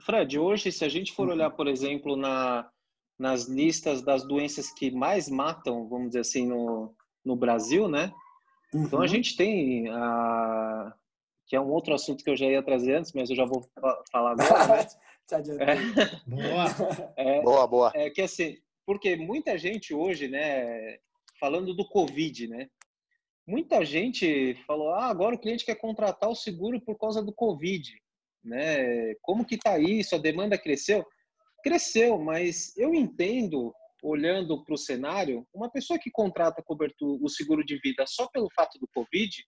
Fred, 0.00 0.38
hoje, 0.38 0.72
se 0.72 0.84
a 0.84 0.88
gente 0.88 1.12
for 1.12 1.28
olhar, 1.28 1.50
por 1.50 1.68
exemplo, 1.68 2.16
na, 2.16 2.70
nas 3.18 3.44
listas 3.44 4.02
das 4.02 4.24
doenças 4.26 4.72
que 4.72 4.90
mais 4.90 5.28
matam, 5.28 5.88
vamos 5.88 6.08
dizer 6.08 6.20
assim, 6.20 6.46
no, 6.46 6.94
no 7.24 7.36
Brasil, 7.36 7.88
né? 7.88 8.12
Uhum. 8.72 8.84
Então 8.84 8.98
a 8.98 9.02
uhum. 9.02 9.08
gente 9.08 9.36
tem 9.36 9.88
a, 9.88 10.94
que 11.46 11.56
é 11.56 11.60
um 11.60 11.70
outro 11.70 11.94
assunto 11.94 12.22
que 12.22 12.30
eu 12.30 12.36
já 12.36 12.46
ia 12.46 12.62
trazer 12.62 12.94
antes, 12.94 13.12
mas 13.12 13.28
eu 13.28 13.36
já 13.36 13.44
vou 13.44 13.68
falar 14.10 14.32
agora. 14.32 14.76
Né? 14.76 14.88
é, 15.60 15.76
boa. 16.26 17.14
É, 17.16 17.42
boa, 17.42 17.66
boa. 17.66 17.92
É 17.94 18.10
que 18.10 18.22
assim, 18.22 18.56
porque 18.86 19.16
muita 19.16 19.58
gente 19.58 19.94
hoje, 19.94 20.28
né, 20.28 20.98
falando 21.38 21.74
do 21.74 21.88
Covid, 21.88 22.48
né? 22.48 22.68
Muita 23.46 23.84
gente 23.84 24.54
falou: 24.66 24.90
"Ah, 24.94 25.06
agora 25.06 25.34
o 25.34 25.38
cliente 25.38 25.64
quer 25.64 25.74
contratar 25.76 26.28
o 26.28 26.36
seguro 26.36 26.80
por 26.80 26.96
causa 26.96 27.22
do 27.22 27.32
Covid", 27.32 27.90
né? 28.44 29.14
Como 29.22 29.44
que 29.44 29.56
tá 29.56 29.78
isso? 29.78 30.14
A 30.14 30.18
demanda 30.18 30.58
cresceu? 30.58 31.04
Cresceu, 31.62 32.18
mas 32.18 32.76
eu 32.76 32.94
entendo 32.94 33.74
olhando 34.02 34.64
para 34.64 34.74
o 34.74 34.78
cenário, 34.78 35.46
uma 35.54 35.70
pessoa 35.70 35.98
que 35.98 36.10
contrata 36.10 36.62
cobertura, 36.62 37.18
o 37.22 37.28
seguro 37.28 37.64
de 37.64 37.78
vida 37.78 38.04
só 38.06 38.26
pelo 38.28 38.48
fato 38.54 38.78
do 38.78 38.88
Covid, 38.94 39.44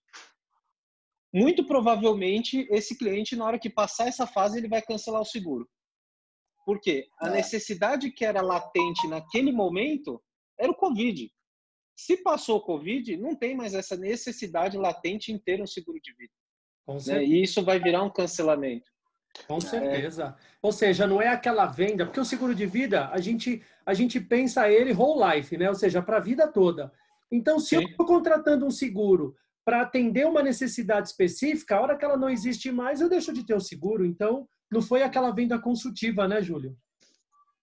muito 1.32 1.64
provavelmente 1.64 2.66
esse 2.70 2.96
cliente, 2.96 3.34
na 3.34 3.46
hora 3.46 3.58
que 3.58 3.70
passar 3.70 4.08
essa 4.08 4.26
fase, 4.26 4.58
ele 4.58 4.68
vai 4.68 4.82
cancelar 4.82 5.22
o 5.22 5.26
seguro. 5.26 5.68
Por 6.66 6.80
quê? 6.80 7.08
A 7.18 7.28
é. 7.28 7.32
necessidade 7.32 8.10
que 8.10 8.24
era 8.24 8.42
latente 8.42 9.08
naquele 9.08 9.50
momento 9.50 10.22
era 10.58 10.70
o 10.70 10.76
Covid. 10.76 11.32
Se 11.96 12.18
passou 12.18 12.58
o 12.58 12.64
Covid, 12.64 13.16
não 13.16 13.34
tem 13.34 13.56
mais 13.56 13.74
essa 13.74 13.96
necessidade 13.96 14.76
latente 14.76 15.32
em 15.32 15.38
ter 15.38 15.60
um 15.60 15.66
seguro 15.66 15.98
de 16.00 16.14
vida. 16.14 16.32
Né? 17.06 17.24
E 17.24 17.42
isso 17.42 17.62
vai 17.62 17.80
virar 17.80 18.02
um 18.02 18.12
cancelamento. 18.12 18.91
Com 19.46 19.60
certeza. 19.60 20.36
É. 20.38 20.56
Ou 20.60 20.72
seja, 20.72 21.06
não 21.06 21.20
é 21.20 21.28
aquela 21.28 21.66
venda, 21.66 22.04
porque 22.04 22.20
o 22.20 22.24
seguro 22.24 22.54
de 22.54 22.66
vida, 22.66 23.08
a 23.08 23.18
gente, 23.18 23.62
a 23.84 23.94
gente 23.94 24.20
pensa 24.20 24.70
ele 24.70 24.92
whole 24.92 25.36
life, 25.36 25.56
né? 25.56 25.68
Ou 25.68 25.74
seja, 25.74 26.02
para 26.02 26.18
a 26.18 26.20
vida 26.20 26.46
toda. 26.46 26.92
Então, 27.30 27.58
se 27.58 27.70
Sim. 27.70 27.76
eu 27.76 27.82
estou 27.82 28.06
contratando 28.06 28.66
um 28.66 28.70
seguro 28.70 29.34
para 29.64 29.82
atender 29.82 30.26
uma 30.26 30.42
necessidade 30.42 31.08
específica, 31.08 31.76
a 31.76 31.80
hora 31.80 31.96
que 31.96 32.04
ela 32.04 32.16
não 32.16 32.28
existe 32.28 32.70
mais, 32.70 33.00
eu 33.00 33.08
deixo 33.08 33.32
de 33.32 33.44
ter 33.44 33.54
o 33.54 33.60
seguro. 33.60 34.04
Então, 34.04 34.46
não 34.70 34.82
foi 34.82 35.02
aquela 35.02 35.30
venda 35.30 35.58
consultiva, 35.58 36.26
né, 36.28 36.42
Júlio? 36.42 36.76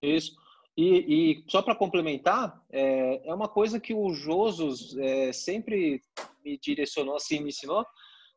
Isso. 0.01 0.31
E, 0.77 1.41
e 1.41 1.43
só 1.49 1.61
para 1.61 1.75
complementar, 1.75 2.63
é, 2.71 3.27
é, 3.27 3.33
uma 3.33 3.49
coisa 3.49 3.79
que 3.79 3.93
o 3.93 4.13
Josos 4.13 4.97
é, 4.97 5.33
sempre 5.33 6.01
me 6.43 6.57
direcionou, 6.57 7.15
assim, 7.15 7.41
me 7.41 7.49
ensinou, 7.49 7.85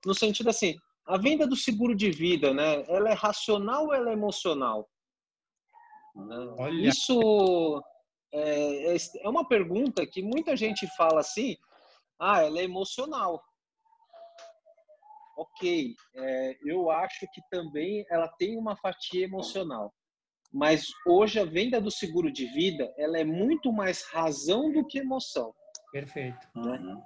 no 0.05 0.13
sentido 0.13 0.51
assim, 0.51 0.77
a 1.07 1.19
venda 1.19 1.47
do 1.47 1.57
seguro 1.57 1.95
de 1.95 2.11
vida, 2.11 2.53
né? 2.55 2.85
Ela 2.89 3.11
é 3.11 3.15
racional 3.15 3.87
ou 3.87 3.95
ela 3.95 4.11
é 4.11 4.13
emocional? 4.13 4.89
Olha. 6.59 6.89
Isso 6.89 7.83
é, 8.33 8.95
é, 8.95 8.97
é 9.23 9.29
uma 9.29 9.47
pergunta 9.47 10.07
que 10.07 10.23
muita 10.23 10.57
gente 10.57 10.87
fala 10.97 11.21
assim, 11.21 11.57
ah, 12.21 12.43
ela 12.43 12.59
é 12.59 12.65
emocional 12.65 13.43
ok, 15.43 15.95
é, 16.15 16.59
eu 16.65 16.91
acho 16.91 17.27
que 17.33 17.41
também 17.51 18.05
ela 18.11 18.29
tem 18.29 18.57
uma 18.57 18.77
fatia 18.77 19.25
emocional. 19.25 19.93
Mas 20.53 20.87
hoje 21.07 21.41
a 21.41 21.45
venda 21.45 21.81
do 21.81 21.91
seguro 21.91 22.31
de 22.31 22.47
vida 22.47 22.93
ela 22.99 23.19
é 23.19 23.25
muito 23.25 23.73
mais 23.73 24.03
razão 24.05 24.71
do 24.71 24.87
que 24.87 24.99
emoção. 24.99 25.55
Perfeito. 25.91 26.47
Né? 26.55 26.79
Uhum. 26.79 27.03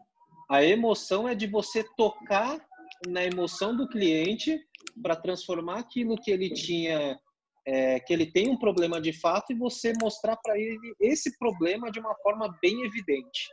A 0.50 0.64
emoção 0.64 1.28
é 1.28 1.34
de 1.34 1.46
você 1.46 1.84
tocar 1.96 2.58
na 3.06 3.24
emoção 3.24 3.76
do 3.76 3.88
cliente 3.88 4.60
para 5.02 5.16
transformar 5.16 5.78
aquilo 5.78 6.16
que 6.16 6.30
ele 6.30 6.50
tinha, 6.50 7.18
é, 7.66 8.00
que 8.00 8.12
ele 8.12 8.26
tem 8.26 8.48
um 8.48 8.58
problema 8.58 9.00
de 9.00 9.12
fato 9.12 9.52
e 9.52 9.58
você 9.58 9.92
mostrar 10.00 10.36
para 10.36 10.58
ele 10.58 10.94
esse 11.00 11.36
problema 11.38 11.90
de 11.90 11.98
uma 11.98 12.14
forma 12.16 12.56
bem 12.62 12.82
evidente. 12.84 13.48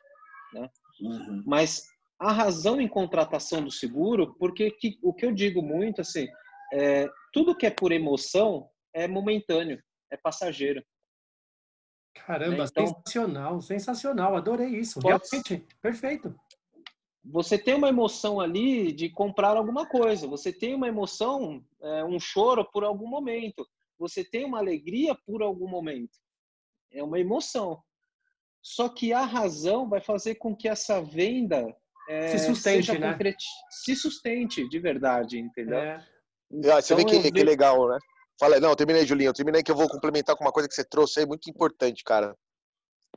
Né? 0.53 0.69
Uhum. 1.01 1.43
Mas 1.45 1.83
a 2.19 2.31
razão 2.31 2.79
em 2.79 2.87
contratação 2.87 3.63
do 3.63 3.71
seguro, 3.71 4.35
porque 4.39 4.71
que, 4.71 4.97
o 5.01 5.13
que 5.13 5.25
eu 5.25 5.33
digo 5.33 5.61
muito, 5.61 6.01
assim, 6.01 6.27
é, 6.73 7.07
tudo 7.33 7.55
que 7.55 7.65
é 7.65 7.69
por 7.69 7.91
emoção 7.91 8.69
é 8.93 9.07
momentâneo, 9.07 9.81
é 10.11 10.17
passageiro. 10.17 10.83
Caramba, 12.15 12.65
então, 12.65 12.87
sensacional, 12.87 13.61
sensacional, 13.61 14.35
adorei 14.35 14.69
isso, 14.69 14.99
realmente, 14.99 15.65
perfeito. 15.81 16.33
Você 17.25 17.57
tem 17.57 17.73
uma 17.73 17.87
emoção 17.87 18.39
ali 18.39 18.91
de 18.91 19.09
comprar 19.09 19.55
alguma 19.55 19.85
coisa, 19.85 20.27
você 20.27 20.51
tem 20.51 20.75
uma 20.75 20.87
emoção, 20.87 21.63
é, 21.81 22.03
um 22.03 22.19
choro 22.19 22.69
por 22.71 22.83
algum 22.83 23.07
momento, 23.07 23.65
você 23.97 24.23
tem 24.23 24.43
uma 24.43 24.59
alegria 24.59 25.15
por 25.25 25.41
algum 25.41 25.67
momento. 25.67 26.17
É 26.91 27.01
uma 27.01 27.19
emoção. 27.19 27.81
Só 28.61 28.89
que 28.89 29.13
a 29.13 29.23
razão 29.23 29.89
vai 29.89 30.01
fazer 30.01 30.35
com 30.35 30.55
que 30.55 30.67
essa 30.67 31.01
venda 31.01 31.73
é, 32.09 32.37
se 32.37 32.45
sustente, 32.45 32.97
né? 32.97 33.11
Concreti... 33.11 33.45
Se 33.69 33.95
sustente 33.95 34.67
de 34.67 34.79
verdade, 34.79 35.39
entendeu? 35.39 35.77
É. 35.77 36.05
Então, 36.51 36.77
ah, 36.77 36.81
você 36.81 36.95
vê 36.95 37.05
que, 37.05 37.19
vejo... 37.19 37.31
que 37.31 37.43
legal, 37.43 37.87
né? 37.87 37.97
Fala, 38.39 38.59
não, 38.59 38.75
terminei, 38.75 39.05
Julinho. 39.05 39.29
Eu 39.29 39.33
terminei 39.33 39.63
que 39.63 39.71
eu 39.71 39.75
vou 39.75 39.87
complementar 39.87 40.35
com 40.35 40.43
uma 40.43 40.51
coisa 40.51 40.67
que 40.67 40.75
você 40.75 40.83
trouxe 40.83 41.19
aí, 41.19 41.25
muito 41.25 41.49
importante, 41.49 42.03
cara. 42.03 42.35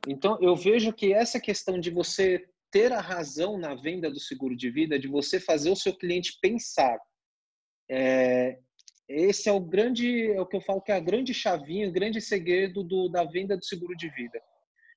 Então, 0.07 0.37
eu 0.41 0.55
vejo 0.55 0.93
que 0.93 1.13
essa 1.13 1.39
questão 1.39 1.79
de 1.79 1.89
você 1.89 2.47
ter 2.71 2.91
a 2.91 3.01
razão 3.01 3.57
na 3.57 3.75
venda 3.75 4.09
do 4.09 4.19
seguro 4.19 4.55
de 4.55 4.69
vida, 4.69 4.99
de 4.99 5.07
você 5.07 5.39
fazer 5.39 5.69
o 5.69 5.75
seu 5.75 5.95
cliente 5.95 6.37
pensar, 6.41 6.99
é, 7.89 8.59
esse 9.07 9.47
é 9.47 9.51
o 9.51 9.59
grande, 9.59 10.31
é 10.31 10.41
o 10.41 10.45
que 10.45 10.57
eu 10.57 10.61
falo 10.61 10.81
que 10.81 10.91
é 10.91 10.95
a 10.95 10.99
grande 10.99 11.33
chavinha, 11.33 11.87
o 11.87 11.93
grande 11.93 12.19
segredo 12.19 12.83
do, 12.83 13.07
da 13.07 13.23
venda 13.23 13.55
do 13.55 13.63
seguro 13.63 13.95
de 13.95 14.09
vida. 14.09 14.41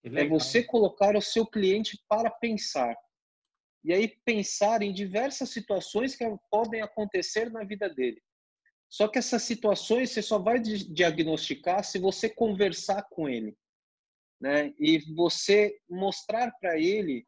É 0.03 0.27
você 0.27 0.63
colocar 0.63 1.15
o 1.15 1.21
seu 1.21 1.47
cliente 1.47 2.03
para 2.09 2.31
pensar 2.31 2.97
e 3.85 3.93
aí 3.93 4.09
pensar 4.25 4.83
em 4.83 4.93
diversas 4.93 5.51
situações 5.51 6.15
que 6.15 6.25
podem 6.51 6.83
acontecer 6.83 7.51
na 7.51 7.65
vida 7.65 7.89
dele. 7.89 8.21
Só 8.89 9.09
que 9.09 9.19
essas 9.19 9.43
situações 9.43 10.11
você 10.11 10.21
só 10.21 10.39
vai 10.39 10.59
diagnosticar 10.59 11.85
se 11.85 11.99
você 11.99 12.29
conversar 12.29 13.03
com 13.11 13.29
ele, 13.29 13.57
né? 14.41 14.75
E 14.79 14.99
você 15.15 15.79
mostrar 15.89 16.51
para 16.61 16.79
ele 16.79 17.25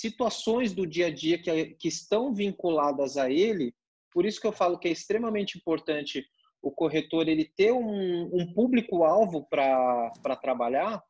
situações 0.00 0.72
do 0.72 0.86
dia 0.86 1.06
a 1.06 1.10
dia 1.10 1.40
que, 1.40 1.66
que 1.74 1.88
estão 1.88 2.32
vinculadas 2.34 3.16
a 3.16 3.30
ele. 3.30 3.74
Por 4.12 4.24
isso 4.24 4.40
que 4.40 4.46
eu 4.46 4.52
falo 4.52 4.78
que 4.78 4.88
é 4.88 4.92
extremamente 4.92 5.58
importante 5.58 6.24
o 6.62 6.70
corretor 6.70 7.28
ele 7.28 7.44
ter 7.56 7.72
um, 7.72 8.30
um 8.32 8.52
público-alvo 8.52 9.46
para 9.48 10.36
trabalhar, 10.40 11.02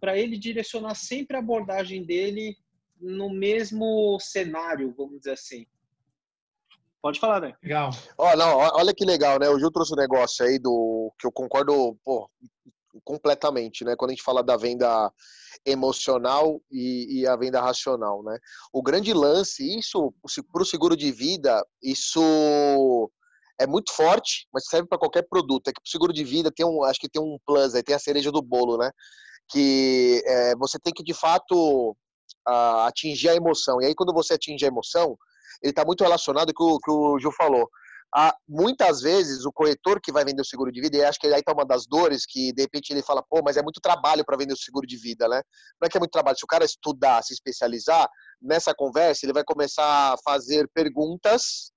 para 0.00 0.18
ele 0.18 0.36
direcionar 0.36 0.94
sempre 0.94 1.36
a 1.36 1.40
abordagem 1.40 2.04
dele 2.04 2.56
no 3.00 3.30
mesmo 3.30 4.18
cenário, 4.20 4.94
vamos 4.96 5.18
dizer 5.18 5.32
assim. 5.32 5.66
Pode 7.00 7.20
falar, 7.20 7.40
né? 7.40 7.54
Legal. 7.62 7.90
Ó, 8.16 8.36
não, 8.36 8.56
olha 8.56 8.94
que 8.94 9.04
legal, 9.04 9.38
né? 9.38 9.48
O 9.48 9.58
Gil 9.58 9.70
trouxe 9.70 9.92
um 9.92 9.96
negócio 9.96 10.44
aí 10.44 10.58
do 10.58 11.12
que 11.18 11.26
eu 11.26 11.32
concordo 11.32 11.98
pô, 12.04 12.30
completamente, 13.04 13.84
né? 13.84 13.94
Quando 13.96 14.10
a 14.10 14.14
gente 14.14 14.22
fala 14.22 14.42
da 14.42 14.56
venda 14.56 15.12
emocional 15.66 16.60
e, 16.70 17.20
e 17.20 17.26
a 17.26 17.36
venda 17.36 17.60
racional, 17.60 18.22
né? 18.22 18.38
O 18.72 18.82
grande 18.82 19.12
lance, 19.12 19.78
isso 19.78 20.12
para 20.52 20.62
o 20.62 20.66
seguro 20.66 20.96
de 20.96 21.10
vida, 21.10 21.64
isso 21.82 23.10
é 23.58 23.66
muito 23.66 23.92
forte, 23.92 24.46
mas 24.52 24.66
serve 24.66 24.88
para 24.88 24.98
qualquer 24.98 25.26
produto. 25.28 25.68
É 25.68 25.72
que 25.72 25.80
o 25.84 25.88
seguro 25.88 26.12
de 26.12 26.24
vida 26.24 26.50
tem 26.54 26.66
um, 26.66 26.84
acho 26.84 27.00
que 27.00 27.08
tem 27.08 27.22
um 27.22 27.38
plus, 27.46 27.74
aí 27.74 27.82
tem 27.82 27.94
a 27.94 27.98
cereja 27.98 28.30
do 28.30 28.42
bolo, 28.42 28.76
né? 28.76 28.90
que 29.50 30.22
é, 30.26 30.56
você 30.56 30.78
tem 30.78 30.92
que, 30.92 31.02
de 31.02 31.14
fato, 31.14 31.96
a, 32.46 32.86
atingir 32.86 33.28
a 33.28 33.34
emoção. 33.34 33.80
E 33.80 33.86
aí, 33.86 33.94
quando 33.94 34.12
você 34.12 34.34
atinge 34.34 34.64
a 34.64 34.68
emoção, 34.68 35.16
ele 35.62 35.70
está 35.70 35.84
muito 35.84 36.02
relacionado 36.02 36.52
com 36.54 36.64
o 36.64 36.78
que 36.78 36.90
o 36.90 37.18
Gil 37.18 37.32
falou. 37.32 37.68
Há, 38.16 38.32
muitas 38.48 39.00
vezes, 39.00 39.44
o 39.44 39.52
corretor 39.52 40.00
que 40.00 40.12
vai 40.12 40.24
vender 40.24 40.40
o 40.40 40.44
seguro 40.44 40.70
de 40.70 40.80
vida, 40.80 40.96
e 40.96 41.04
acho 41.04 41.18
que 41.18 41.26
aí 41.26 41.40
está 41.40 41.52
uma 41.52 41.64
das 41.64 41.84
dores, 41.84 42.24
que 42.24 42.52
de 42.52 42.62
repente 42.62 42.90
ele 42.92 43.02
fala, 43.02 43.24
pô, 43.28 43.42
mas 43.44 43.56
é 43.56 43.62
muito 43.62 43.80
trabalho 43.80 44.24
para 44.24 44.36
vender 44.36 44.52
o 44.52 44.56
seguro 44.56 44.86
de 44.86 44.96
vida, 44.96 45.26
né? 45.28 45.42
Não 45.80 45.86
é 45.86 45.88
que 45.88 45.96
é 45.96 46.00
muito 46.00 46.12
trabalho. 46.12 46.38
Se 46.38 46.44
o 46.44 46.48
cara 46.48 46.64
estudar, 46.64 47.24
se 47.24 47.34
especializar, 47.34 48.08
nessa 48.40 48.72
conversa, 48.72 49.26
ele 49.26 49.32
vai 49.32 49.42
começar 49.42 50.12
a 50.12 50.16
fazer 50.24 50.70
perguntas, 50.72 51.72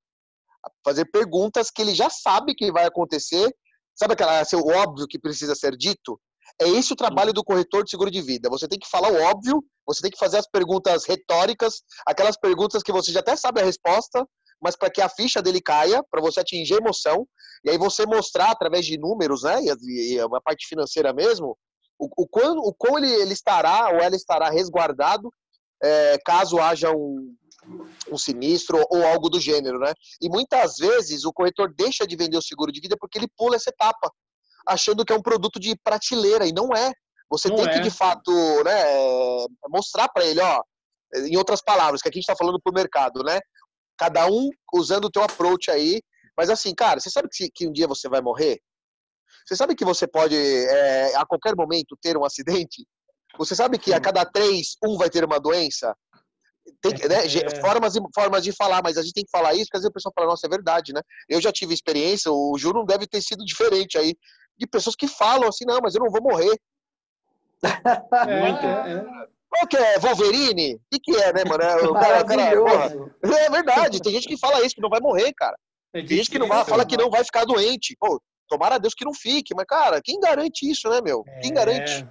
fazer 0.85 1.05
perguntas 1.05 1.71
que 1.71 1.81
ele 1.81 1.95
já 1.95 2.09
sabe 2.09 2.53
que 2.53 2.71
vai 2.71 2.85
acontecer. 2.85 3.51
Sabe 3.95 4.13
aquela, 4.13 4.39
assim, 4.39 4.57
o 4.57 4.67
óbvio 4.67 5.07
que 5.07 5.17
precisa 5.17 5.55
ser 5.55 5.75
dito? 5.75 6.19
É 6.61 6.67
esse 6.69 6.93
o 6.93 6.95
trabalho 6.95 7.33
do 7.33 7.43
corretor 7.43 7.83
de 7.83 7.89
seguro 7.89 8.11
de 8.11 8.21
vida. 8.21 8.47
Você 8.49 8.67
tem 8.67 8.77
que 8.77 8.87
falar 8.87 9.11
o 9.11 9.21
óbvio, 9.23 9.63
você 9.87 10.01
tem 10.01 10.11
que 10.11 10.19
fazer 10.19 10.37
as 10.37 10.47
perguntas 10.47 11.03
retóricas, 11.05 11.81
aquelas 12.05 12.37
perguntas 12.37 12.83
que 12.83 12.91
você 12.91 13.11
já 13.11 13.21
até 13.21 13.35
sabe 13.35 13.59
a 13.59 13.65
resposta, 13.65 14.23
mas 14.61 14.75
para 14.75 14.89
que 14.89 15.01
a 15.01 15.09
ficha 15.09 15.41
dele 15.41 15.61
caia, 15.61 16.03
para 16.09 16.21
você 16.21 16.39
atingir 16.39 16.75
a 16.75 16.77
emoção, 16.77 17.27
e 17.63 17.69
aí 17.69 17.77
você 17.77 18.05
mostrar 18.05 18.51
através 18.51 18.85
de 18.85 18.97
números, 18.97 19.43
né, 19.43 19.59
e, 19.61 20.13
e 20.13 20.23
uma 20.23 20.41
parte 20.41 20.67
financeira 20.67 21.13
mesmo, 21.13 21.57
o, 21.99 22.09
o, 22.23 22.27
quão, 22.27 22.57
o 22.57 22.73
quão 22.73 22.97
ele, 22.97 23.11
ele 23.11 23.33
estará 23.33 23.89
ou 23.89 23.99
ela 23.99 24.15
estará 24.15 24.49
resguardado 24.49 25.31
é, 25.83 26.17
caso 26.25 26.59
haja 26.59 26.91
um, 26.91 27.35
um 28.11 28.17
sinistro 28.17 28.83
ou 28.89 29.05
algo 29.05 29.29
do 29.29 29.39
gênero, 29.39 29.79
né? 29.79 29.93
E 30.21 30.29
muitas 30.29 30.77
vezes 30.77 31.25
o 31.25 31.33
corretor 31.33 31.73
deixa 31.75 32.05
de 32.05 32.15
vender 32.15 32.37
o 32.37 32.41
seguro 32.41 32.71
de 32.71 32.81
vida 32.81 32.95
porque 32.99 33.17
ele 33.17 33.27
pula 33.35 33.55
essa 33.55 33.69
etapa 33.69 34.11
achando 34.67 35.05
que 35.05 35.13
é 35.13 35.15
um 35.15 35.21
produto 35.21 35.59
de 35.59 35.75
prateleira 35.83 36.45
e 36.45 36.51
não 36.51 36.69
é. 36.75 36.91
Você 37.29 37.49
não 37.49 37.57
tem 37.57 37.65
é. 37.65 37.73
que 37.73 37.79
de 37.79 37.91
fato, 37.91 38.31
né, 38.63 38.83
mostrar 39.69 40.07
para 40.09 40.25
ele, 40.25 40.39
ó, 40.39 40.61
em 41.15 41.37
outras 41.37 41.61
palavras, 41.61 42.01
que 42.01 42.07
aqui 42.07 42.17
a 42.17 42.19
gente 42.19 42.29
está 42.29 42.35
falando 42.35 42.59
pro 42.61 42.73
mercado, 42.73 43.23
né? 43.23 43.39
Cada 43.97 44.27
um 44.27 44.49
usando 44.73 45.05
o 45.05 45.11
teu 45.11 45.23
approach 45.23 45.71
aí, 45.71 46.01
mas 46.37 46.49
assim, 46.49 46.73
cara, 46.73 46.99
você 46.99 47.09
sabe 47.09 47.27
que, 47.31 47.49
que 47.49 47.67
um 47.67 47.71
dia 47.71 47.87
você 47.87 48.07
vai 48.07 48.21
morrer? 48.21 48.59
Você 49.45 49.55
sabe 49.55 49.75
que 49.75 49.85
você 49.85 50.07
pode 50.07 50.35
é, 50.35 51.15
a 51.15 51.25
qualquer 51.25 51.55
momento 51.55 51.97
ter 52.01 52.17
um 52.17 52.25
acidente? 52.25 52.85
Você 53.37 53.55
sabe 53.55 53.77
que 53.77 53.93
a 53.93 53.99
cada 53.99 54.25
três 54.25 54.75
um 54.83 54.97
vai 54.97 55.09
ter 55.09 55.23
uma 55.23 55.39
doença? 55.39 55.95
Tem, 56.81 56.91
né, 57.07 57.25
é. 57.25 57.61
formas, 57.61 57.95
e, 57.95 57.99
formas 58.13 58.43
de 58.43 58.51
falar, 58.51 58.81
mas 58.83 58.97
a 58.97 59.01
gente 59.01 59.13
tem 59.13 59.23
que 59.23 59.31
falar 59.31 59.53
isso, 59.53 59.65
porque 59.65 59.77
às 59.77 59.81
vezes 59.83 59.89
o 59.89 59.93
pessoal 59.93 60.13
fala, 60.13 60.27
nossa, 60.27 60.47
é 60.47 60.49
verdade, 60.49 60.93
né? 60.93 61.01
Eu 61.29 61.39
já 61.39 61.51
tive 61.51 61.73
experiência, 61.73 62.31
o 62.31 62.57
Ju 62.57 62.73
não 62.73 62.85
deve 62.85 63.07
ter 63.07 63.21
sido 63.21 63.45
diferente 63.45 63.97
aí 63.97 64.13
de 64.57 64.67
pessoas 64.67 64.95
que 64.95 65.07
falam 65.07 65.47
assim, 65.47 65.65
não, 65.65 65.79
mas 65.81 65.95
eu 65.95 66.01
não 66.01 66.11
vou 66.11 66.21
morrer. 66.21 66.59
É, 67.63 67.63
Muito. 68.41 68.65
É. 68.65 69.27
Qual 69.49 69.67
que 69.67 69.77
é? 69.77 69.99
Wolverine? 69.99 70.75
O 70.75 70.79
que, 70.91 70.99
que 70.99 71.17
é, 71.17 71.33
né, 71.33 71.43
mano? 71.45 71.63
É, 71.63 71.87
o 71.87 71.93
cara, 71.93 72.23
cara, 72.23 72.57
porra, 72.57 73.37
é 73.37 73.49
verdade, 73.49 74.01
tem 74.01 74.13
gente 74.13 74.27
que 74.27 74.37
fala 74.37 74.65
isso, 74.65 74.75
que 74.75 74.81
não 74.81 74.89
vai 74.89 74.99
morrer, 74.99 75.33
cara. 75.33 75.57
É 75.93 76.03
tem 76.03 76.17
gente 76.17 76.29
que 76.29 76.39
não 76.39 76.47
vai, 76.47 76.65
fala 76.65 76.85
que 76.85 76.97
não 76.97 77.09
vai 77.09 77.23
ficar 77.23 77.45
doente. 77.45 77.95
Pô, 77.99 78.21
tomara 78.47 78.75
a 78.75 78.77
Deus 78.77 78.93
que 78.93 79.05
não 79.05 79.13
fique, 79.13 79.53
mas, 79.55 79.65
cara, 79.65 80.01
quem 80.03 80.19
garante 80.19 80.69
isso, 80.69 80.89
né, 80.89 81.01
meu? 81.01 81.23
Quem 81.41 81.51
é. 81.51 81.53
garante? 81.53 82.07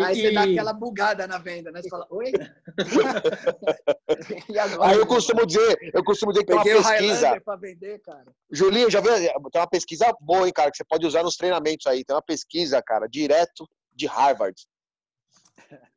Aí 0.00 0.14
você 0.14 0.32
dá 0.32 0.42
aquela 0.42 0.72
bugada 0.72 1.26
na 1.26 1.38
venda, 1.38 1.70
né? 1.70 1.82
Você 1.82 1.88
fala, 1.88 2.06
oi? 2.10 2.32
Aí 4.82 4.96
eu 4.96 5.06
costumo 5.06 5.46
dizer, 5.46 5.78
eu 5.92 6.04
costumo 6.04 6.32
dizer 6.32 6.44
que 6.44 6.54
Peguei 6.54 6.72
tem 6.72 6.80
uma 6.80 6.90
pesquisa. 6.90 7.40
Pra 7.40 7.56
vender, 7.56 8.00
cara. 8.00 8.26
Julinho, 8.50 8.90
já 8.90 9.00
viu? 9.00 9.12
Tem 9.50 9.60
uma 9.60 9.68
pesquisa 9.68 10.12
boa, 10.20 10.46
hein, 10.46 10.52
cara, 10.52 10.70
que 10.70 10.76
você 10.76 10.84
pode 10.84 11.06
usar 11.06 11.22
nos 11.22 11.36
treinamentos 11.36 11.86
aí. 11.86 12.04
Tem 12.04 12.14
uma 12.14 12.22
pesquisa, 12.22 12.82
cara, 12.82 13.06
direto 13.06 13.66
de 13.94 14.06
Harvard. 14.06 14.54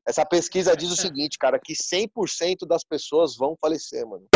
Essa 0.08 0.26
pesquisa 0.26 0.76
diz 0.76 0.92
o 0.92 0.96
seguinte, 0.96 1.38
cara, 1.38 1.60
que 1.60 1.74
100% 1.74 2.68
das 2.68 2.84
pessoas 2.84 3.38
vão 3.38 3.56
falecer, 3.60 4.06
mano. 4.06 4.28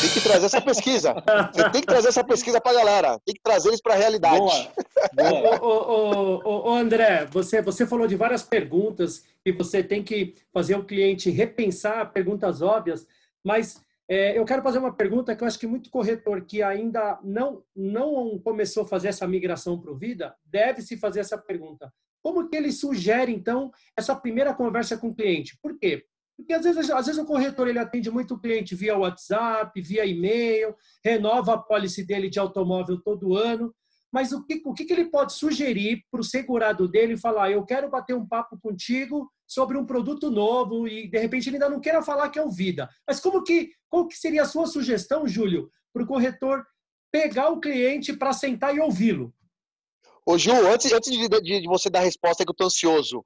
Tem 0.00 0.10
que 0.10 0.20
trazer 0.20 0.46
essa 0.46 0.60
pesquisa. 0.60 1.14
Você 1.52 1.70
tem 1.70 1.80
que 1.80 1.86
trazer 1.86 2.08
essa 2.08 2.24
pesquisa 2.24 2.60
pra 2.60 2.72
galera. 2.72 3.18
Tem 3.24 3.34
que 3.34 3.42
trazer 3.42 3.68
eles 3.68 3.80
pra 3.80 3.94
realidade. 3.94 4.38
Boa. 4.38 4.72
Boa. 5.14 5.62
ô, 5.62 6.40
ô, 6.44 6.70
ô, 6.70 6.74
André, 6.74 7.26
você, 7.26 7.60
você 7.60 7.86
falou 7.86 8.06
de 8.06 8.14
várias 8.14 8.42
perguntas 8.42 9.24
e 9.44 9.50
você 9.50 9.82
tem 9.82 10.04
que 10.04 10.34
fazer 10.52 10.76
o 10.76 10.84
cliente 10.84 11.30
repensar 11.30 12.12
perguntas 12.12 12.62
óbvias, 12.62 13.06
mas 13.44 13.80
é, 14.08 14.38
eu 14.38 14.44
quero 14.44 14.62
fazer 14.62 14.78
uma 14.78 14.94
pergunta 14.94 15.34
que 15.34 15.42
eu 15.42 15.48
acho 15.48 15.58
que 15.58 15.66
muito 15.66 15.90
corretor 15.90 16.44
que 16.44 16.62
ainda 16.62 17.18
não, 17.24 17.62
não 17.74 18.38
começou 18.38 18.84
a 18.84 18.88
fazer 18.88 19.08
essa 19.08 19.26
migração 19.26 19.80
para 19.80 19.90
o 19.90 19.96
Vida, 19.96 20.36
deve 20.44 20.80
se 20.80 20.96
fazer 20.96 21.20
essa 21.20 21.36
pergunta. 21.36 21.92
Como 22.26 22.48
que 22.48 22.56
ele 22.56 22.72
sugere, 22.72 23.32
então, 23.32 23.70
essa 23.96 24.12
primeira 24.12 24.52
conversa 24.52 24.98
com 24.98 25.10
o 25.10 25.14
cliente? 25.14 25.56
Por 25.62 25.78
quê? 25.78 26.04
Porque 26.36 26.52
às 26.52 26.64
vezes, 26.64 26.90
às 26.90 27.06
vezes 27.06 27.22
o 27.22 27.24
corretor 27.24 27.68
ele 27.68 27.78
atende 27.78 28.10
muito 28.10 28.34
o 28.34 28.40
cliente 28.40 28.74
via 28.74 28.98
WhatsApp, 28.98 29.80
via 29.80 30.04
e-mail, 30.04 30.74
renova 31.04 31.54
a 31.54 31.58
pólice 31.58 32.04
dele 32.04 32.28
de 32.28 32.40
automóvel 32.40 33.00
todo 33.00 33.36
ano. 33.36 33.72
Mas 34.10 34.32
o 34.32 34.44
que, 34.44 34.60
o 34.64 34.74
que 34.74 34.92
ele 34.92 35.04
pode 35.04 35.34
sugerir 35.34 36.02
para 36.10 36.20
o 36.20 36.24
segurado 36.24 36.88
dele 36.88 37.12
e 37.12 37.16
falar: 37.16 37.52
eu 37.52 37.64
quero 37.64 37.88
bater 37.88 38.16
um 38.16 38.26
papo 38.26 38.58
contigo 38.58 39.30
sobre 39.46 39.78
um 39.78 39.86
produto 39.86 40.28
novo 40.28 40.88
e 40.88 41.08
de 41.08 41.18
repente 41.20 41.48
ele 41.48 41.58
ainda 41.58 41.70
não 41.70 41.78
queira 41.78 42.02
falar 42.02 42.28
que 42.30 42.40
é 42.40 42.42
o 42.42 42.50
Vida. 42.50 42.90
Mas 43.06 43.20
como 43.20 43.44
que, 43.44 43.70
qual 43.88 44.08
que 44.08 44.18
seria 44.18 44.42
a 44.42 44.46
sua 44.46 44.66
sugestão, 44.66 45.28
Júlio, 45.28 45.70
para 45.92 46.02
o 46.02 46.06
corretor 46.08 46.66
pegar 47.12 47.50
o 47.50 47.60
cliente 47.60 48.12
para 48.12 48.32
sentar 48.32 48.74
e 48.74 48.80
ouvi-lo? 48.80 49.32
Ô, 50.28 50.36
Ju, 50.36 50.50
antes, 50.50 50.92
antes 50.92 51.12
de, 51.12 51.28
de, 51.28 51.60
de, 51.60 51.68
você 51.68 51.88
dar 51.88 52.00
a 52.00 52.02
resposta, 52.02 52.44
que 52.44 52.50
eu 52.50 52.54
tô 52.54 52.64
ansioso. 52.64 53.24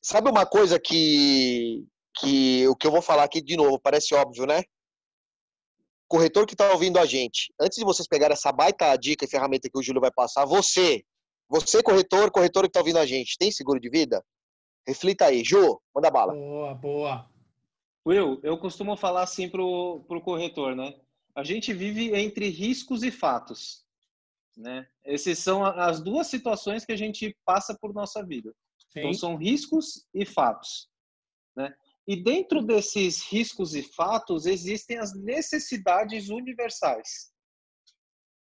Sabe 0.00 0.30
uma 0.30 0.46
coisa 0.46 0.78
que, 0.78 1.84
que 2.20 2.68
o 2.68 2.76
que 2.76 2.86
eu 2.86 2.92
vou 2.92 3.02
falar 3.02 3.24
aqui 3.24 3.42
de 3.42 3.56
novo, 3.56 3.80
parece 3.80 4.14
óbvio, 4.14 4.46
né? 4.46 4.62
Corretor 6.06 6.46
que 6.46 6.54
está 6.54 6.70
ouvindo 6.70 6.98
a 6.98 7.04
gente, 7.04 7.52
antes 7.60 7.76
de 7.76 7.84
vocês 7.84 8.06
pegarem 8.06 8.32
essa 8.32 8.52
baita 8.52 8.96
dica 8.96 9.24
e 9.24 9.28
ferramenta 9.28 9.68
que 9.68 9.76
o 9.78 9.82
Júlio 9.82 10.00
vai 10.00 10.10
passar, 10.12 10.46
você, 10.46 11.02
você 11.48 11.82
corretor, 11.82 12.30
corretor 12.30 12.62
que 12.62 12.68
está 12.68 12.80
ouvindo 12.80 12.98
a 12.98 13.04
gente, 13.04 13.36
tem 13.36 13.50
seguro 13.50 13.80
de 13.80 13.90
vida? 13.90 14.24
Reflita 14.86 15.26
aí. 15.26 15.44
Ju, 15.44 15.80
manda 15.92 16.10
bala. 16.10 16.32
Boa, 16.32 16.74
boa. 16.74 17.30
Will, 18.06 18.40
eu 18.44 18.56
costumo 18.56 18.96
falar 18.96 19.24
assim 19.24 19.48
pro, 19.50 20.04
pro 20.06 20.22
corretor, 20.22 20.76
né? 20.76 20.94
A 21.34 21.42
gente 21.42 21.74
vive 21.74 22.16
entre 22.16 22.48
riscos 22.48 23.02
e 23.02 23.10
fatos. 23.10 23.84
Né? 24.58 24.88
Essas 25.04 25.38
são 25.38 25.64
as 25.64 26.02
duas 26.02 26.26
situações 26.26 26.84
que 26.84 26.90
a 26.90 26.96
gente 26.96 27.36
passa 27.44 27.78
por 27.80 27.94
nossa 27.94 28.26
vida. 28.26 28.52
Sim. 28.88 29.00
Então, 29.00 29.14
são 29.14 29.36
riscos 29.36 30.04
e 30.12 30.26
fatos. 30.26 30.90
Né? 31.56 31.72
E 32.08 32.16
dentro 32.16 32.60
desses 32.60 33.22
riscos 33.22 33.74
e 33.76 33.84
fatos 33.84 34.46
existem 34.46 34.98
as 34.98 35.14
necessidades 35.14 36.28
universais, 36.28 37.32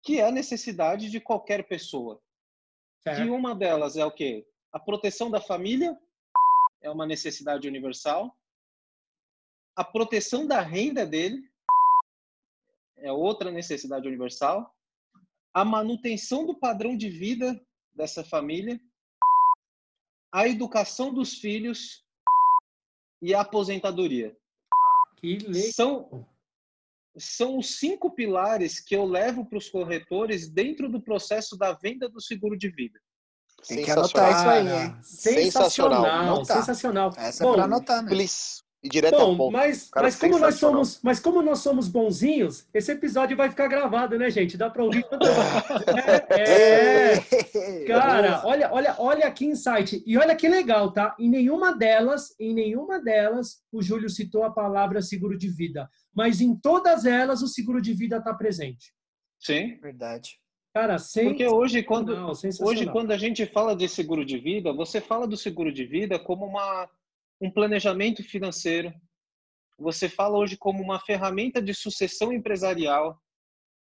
que 0.03 0.21
é 0.21 0.27
a 0.27 0.31
necessidade 0.31 1.11
de 1.11 1.19
qualquer 1.19 1.67
pessoa. 1.67 2.21
Certo. 3.01 3.23
Que 3.23 3.31
uma 3.31 3.55
delas 3.55 3.97
é 3.97 4.05
o 4.05 4.13
quê? 4.13 4.47
A 4.71 4.79
proteção 4.79 5.31
da 5.31 5.41
família 5.41 5.99
é 6.83 6.91
uma 6.91 7.07
necessidade 7.07 7.67
universal. 7.67 8.37
A 9.75 9.83
proteção 9.83 10.47
da 10.47 10.61
renda 10.61 11.07
dele 11.07 11.43
é 12.99 13.11
outra 13.11 13.51
necessidade 13.51 14.07
universal 14.07 14.75
a 15.55 15.65
manutenção 15.65 16.47
do 16.47 16.55
padrão 16.55 16.97
de 16.97 17.09
vida 17.09 17.61
dessa 17.95 18.25
família, 18.25 18.81
a 20.33 20.49
educação 20.49 21.13
dos 21.13 21.35
filhos 21.35 22.05
e 23.21 23.35
a 23.35 23.43
aposentadoria. 23.43 24.35
Que 25.17 25.39
legal. 25.39 25.73
São, 25.73 26.29
são 27.17 27.59
os 27.59 27.79
cinco 27.79 28.11
pilares 28.11 28.81
que 28.81 28.97
eu 28.97 29.05
levo 29.05 29.45
para 29.45 29.59
os 29.59 29.69
corretores 29.69 30.49
dentro 30.49 30.89
do 30.89 31.01
processo 31.01 31.57
da 31.57 31.73
venda 31.73 32.09
do 32.09 32.21
seguro 32.21 32.57
de 32.57 32.71
vida. 32.71 32.99
Tem 33.69 33.85
que 33.85 33.91
anotar 33.91 34.31
isso 34.33 34.49
aí, 34.49 34.85
hein? 34.87 35.03
Sensacional, 35.03 36.45
sensacional. 36.45 37.11
Essa 37.17 37.45
é 37.45 37.47
Bom, 37.47 37.53
é 37.53 37.57
para 37.57 37.65
anotar, 37.65 38.03
né? 38.03 38.09
Please 38.09 38.63
e 38.83 38.89
direto 38.89 39.17
Bom, 39.17 39.23
ao 39.23 39.37
ponto. 39.37 39.53
Mas, 39.53 39.89
mas, 39.95 40.19
como 40.19 40.39
nós 40.39 40.57
somos, 40.57 41.01
mas 41.03 41.21
como 41.21 41.41
nós 41.41 41.61
somos 41.61 41.87
bonzinhos, 41.87 42.67
esse 42.75 42.91
episódio 42.91 43.37
vai 43.37 43.49
ficar 43.49 43.69
gravado, 43.69 44.19
né, 44.19 44.29
gente? 44.29 44.57
Dá 44.57 44.69
para 44.69 44.83
ouvir 44.83 45.05
quando 45.05 45.23
é, 46.31 47.15
é, 47.15 47.85
Cara, 47.87 48.43
olha, 48.45 48.73
olha, 48.73 48.97
olha 48.99 49.31
que 49.31 49.47
insight. 49.47 50.03
E 50.05 50.19
olha 50.19 50.35
que 50.35 50.49
legal, 50.49 50.93
tá? 50.93 51.15
Em 51.17 51.31
nenhuma 51.31 51.77
delas, 51.77 52.35
em 52.41 52.53
nenhuma 52.53 53.01
delas, 53.01 53.63
o 53.71 53.81
Júlio 53.81 54.11
citou 54.11 54.43
a 54.43 54.51
palavra 54.51 55.01
seguro 55.01 55.39
de 55.39 55.49
vida. 55.49 55.89
Mas 56.13 56.41
em 56.41 56.57
todas 56.57 57.05
elas, 57.07 57.41
o 57.41 57.47
seguro 57.47 57.81
de 57.81 57.95
vida 57.95 58.17
está 58.17 58.35
presente. 58.35 58.93
Sim. 59.39 59.79
Verdade. 59.81 60.41
Cara, 60.75 60.97
Porque 60.97 61.47
hoje 61.47 61.83
quando, 61.83 62.17
hoje, 62.63 62.87
quando 62.87 63.13
a 63.13 63.19
gente 63.19 63.45
fala 63.45 63.77
de 63.77 63.87
seguro 63.87 64.25
de 64.25 64.39
vida, 64.39 64.73
você 64.73 65.03
fala 65.03 65.27
do 65.27 65.37
seguro 65.37 65.71
de 65.71 65.85
vida 65.85 66.19
como 66.19 66.47
uma 66.47 66.89
um 67.43 67.51
planejamento 67.51 68.23
financeiro. 68.23 68.95
Você 69.77 70.09
fala 70.09 70.39
hoje 70.39 70.57
como 70.57 70.81
uma 70.81 71.01
ferramenta 71.01 71.61
de 71.61 71.75
sucessão 71.75 72.33
empresarial. 72.33 73.21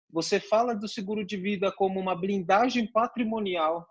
Você 0.10 0.40
fala 0.40 0.74
do 0.74 0.88
seguro 0.88 1.24
de 1.24 1.38
vida 1.38 1.72
como 1.72 2.00
uma 2.00 2.16
blindagem 2.16 2.92
patrimonial. 2.92 3.88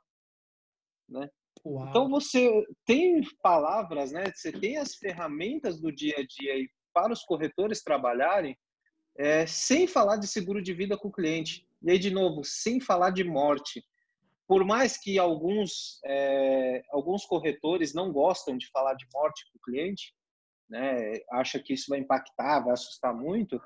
Né? 1.08 1.30
Uau. 1.64 1.88
Então 1.88 2.08
você 2.08 2.66
tem 2.84 3.22
palavras, 3.40 4.10
né? 4.10 4.24
Você 4.34 4.50
tem 4.50 4.76
as 4.76 4.96
ferramentas 4.96 5.80
do 5.80 5.92
dia 5.92 6.16
a 6.18 6.26
dia 6.26 6.54
aí 6.54 6.68
para 6.92 7.12
os 7.12 7.22
corretores 7.22 7.82
trabalharem 7.82 8.58
é, 9.16 9.46
sem 9.46 9.86
falar 9.86 10.16
de 10.16 10.26
seguro 10.26 10.60
de 10.60 10.74
vida 10.74 10.98
com 10.98 11.08
o 11.08 11.12
cliente. 11.12 11.64
E 11.82 11.92
aí, 11.92 11.98
de 11.98 12.10
novo, 12.10 12.42
sem 12.44 12.80
falar 12.80 13.10
de 13.10 13.22
morte. 13.22 13.84
Por 14.50 14.64
mais 14.64 14.96
que 14.96 15.16
alguns, 15.16 16.00
é, 16.04 16.82
alguns 16.90 17.24
corretores 17.24 17.94
não 17.94 18.12
gostam 18.12 18.58
de 18.58 18.68
falar 18.72 18.94
de 18.94 19.06
morte 19.14 19.44
com 19.52 19.58
o 19.58 19.60
cliente, 19.60 20.12
né, 20.68 21.20
acha 21.30 21.60
que 21.60 21.72
isso 21.72 21.86
vai 21.88 22.00
impactar, 22.00 22.58
vai 22.58 22.72
assustar 22.72 23.14
muito, 23.14 23.62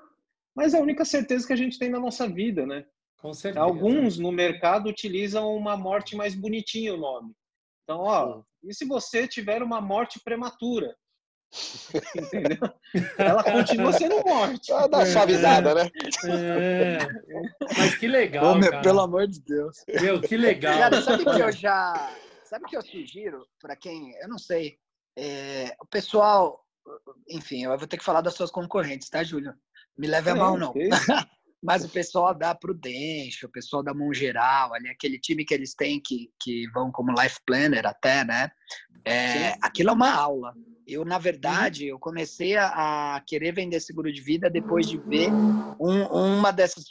mas 0.55 0.75
é 0.75 0.79
a 0.79 0.83
única 0.83 1.03
certeza 1.07 1.47
que 1.47 1.55
a 1.55 1.57
gente 1.57 1.79
tem 1.79 1.89
na 1.89 1.99
nossa 1.99 2.29
vida, 2.29 2.67
né? 2.67 2.85
Com 3.19 3.33
certeza. 3.33 3.65
Alguns 3.65 4.19
no 4.19 4.31
mercado 4.31 4.91
utilizam 4.91 5.57
uma 5.57 5.75
morte 5.75 6.15
mais 6.17 6.35
bonitinha 6.35 6.93
o 6.93 6.99
nome. 6.99 7.33
Então, 7.85 8.01
ó, 8.01 8.43
e 8.63 8.75
se 8.75 8.85
você 8.85 9.27
tiver 9.27 9.63
uma 9.63 9.81
morte 9.81 10.21
prematura? 10.23 10.95
Entendeu? 12.17 12.59
Ela 13.19 13.45
continua 13.45 13.93
sendo 13.93 14.23
morte. 14.25 14.67
Só 14.67 14.89
dá 14.89 15.07
suavizada, 15.07 15.75
né? 15.75 15.91
É. 16.25 16.99
Mas 17.79 17.97
que 17.97 18.09
legal. 18.09 18.53
Ô, 18.53 18.55
meu, 18.57 18.81
pelo 18.81 19.01
amor 19.01 19.27
de 19.27 19.41
Deus. 19.41 19.85
Meu, 20.01 20.21
que 20.21 20.37
legal. 20.37 20.79
Cara, 20.79 21.03
sabe 21.03 21.25
que 21.25 21.41
eu 21.41 21.53
já. 21.53 22.11
Sabe 22.45 22.65
que 22.67 22.77
eu 22.77 22.83
sugiro 22.83 23.47
para 23.61 23.77
quem. 23.77 24.15
Eu 24.21 24.29
não 24.29 24.39
sei. 24.39 24.79
É, 25.17 25.75
o 25.81 25.87
pessoal. 25.87 26.61
Enfim, 27.29 27.65
eu 27.65 27.79
vou 27.79 27.87
ter 27.87 27.97
que 27.97 28.05
falar 28.05 28.21
das 28.21 28.35
suas 28.35 28.51
concorrentes, 28.51 29.09
tá, 29.09 29.23
Júlio? 29.23 29.55
Me 29.97 30.07
leve 30.07 30.31
a 30.31 30.35
mal, 30.35 30.57
não. 30.57 30.75
Mas 31.65 31.83
o 31.83 31.89
pessoal 31.89 32.35
da 32.35 32.55
Prudência, 32.55 33.49
o 33.49 33.51
pessoal 33.51 33.83
da 33.83 33.95
Mão 33.95 34.13
Geral, 34.13 34.75
ali, 34.75 34.87
aquele 34.91 35.19
time 35.19 35.47
que 35.47 35.55
eles 35.55 35.75
têm 35.75 35.99
que, 35.99 36.31
que 36.39 36.69
vão 36.75 36.93
como 36.93 37.19
life 37.19 37.39
planner 37.47 37.87
até, 37.87 38.23
né? 38.23 38.51
É, 39.03 39.55
aquilo 39.63 39.89
é 39.89 39.93
uma 39.95 40.13
aula. 40.13 40.55
Eu, 40.87 41.07
na 41.07 41.19
verdade, 41.19 41.87
eu 41.87 41.99
comecei 41.99 42.55
a, 42.59 43.23
querer 43.27 43.53
vender 43.53 43.81
seguro 43.81 44.13
de 44.13 44.21
vida 44.21 44.51
depois 44.51 44.87
de 44.87 44.99
ver 44.99 45.31
um, 45.81 46.05
uma 46.37 46.51
dessas 46.51 46.85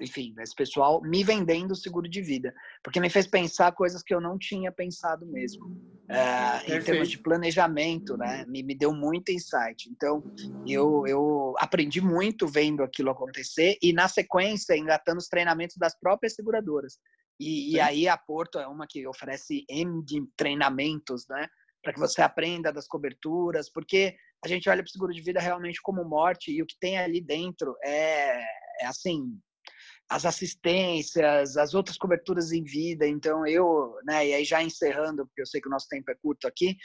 enfim, 0.00 0.34
esse 0.38 0.54
pessoal 0.54 1.00
me 1.02 1.24
vendendo 1.24 1.74
seguro 1.74 2.08
de 2.08 2.22
vida, 2.22 2.54
porque 2.82 3.00
me 3.00 3.10
fez 3.10 3.26
pensar 3.26 3.72
coisas 3.72 4.02
que 4.02 4.14
eu 4.14 4.20
não 4.20 4.38
tinha 4.38 4.70
pensado 4.70 5.26
mesmo. 5.26 5.76
É, 6.08 6.76
em 6.76 6.82
termos 6.82 7.10
de 7.10 7.18
planejamento, 7.18 8.16
né? 8.16 8.44
Me, 8.48 8.62
me 8.62 8.74
deu 8.74 8.94
muito 8.94 9.30
insight. 9.30 9.90
Então, 9.90 10.22
eu, 10.66 11.06
eu 11.06 11.54
aprendi 11.58 12.00
muito 12.00 12.46
vendo 12.46 12.82
aquilo 12.82 13.10
acontecer 13.10 13.76
e, 13.82 13.92
na 13.92 14.08
sequência, 14.08 14.76
engatando 14.76 15.18
os 15.18 15.28
treinamentos 15.28 15.76
das 15.76 15.98
próprias 15.98 16.34
seguradoras. 16.34 16.98
E, 17.38 17.74
e 17.74 17.80
aí 17.80 18.08
a 18.08 18.16
Porto 18.16 18.58
é 18.58 18.66
uma 18.66 18.86
que 18.88 19.06
oferece 19.06 19.66
M 19.68 20.02
de 20.02 20.24
treinamentos, 20.34 21.26
né? 21.28 21.46
Para 21.82 21.92
que 21.92 22.00
você 22.00 22.22
aprenda 22.22 22.72
das 22.72 22.88
coberturas, 22.88 23.70
porque 23.70 24.16
a 24.42 24.48
gente 24.48 24.68
olha 24.68 24.82
para 24.82 24.88
o 24.88 24.92
seguro 24.92 25.12
de 25.12 25.20
vida 25.20 25.40
realmente 25.40 25.80
como 25.82 26.04
morte 26.04 26.50
e 26.50 26.62
o 26.62 26.66
que 26.66 26.76
tem 26.80 26.98
ali 26.98 27.20
dentro 27.20 27.76
é, 27.84 28.40
é 28.80 28.86
assim 28.86 29.38
as 30.08 30.24
assistências, 30.24 31.56
as 31.56 31.74
outras 31.74 31.98
coberturas 31.98 32.50
em 32.50 32.64
vida. 32.64 33.06
Então, 33.06 33.46
eu, 33.46 33.94
né, 34.04 34.26
e 34.26 34.34
aí 34.34 34.44
já 34.44 34.62
encerrando, 34.62 35.26
porque 35.26 35.42
eu 35.42 35.46
sei 35.46 35.60
que 35.60 35.68
o 35.68 35.70
nosso 35.70 35.88
tempo 35.88 36.10
é 36.10 36.14
curto 36.14 36.48
aqui, 36.48 36.76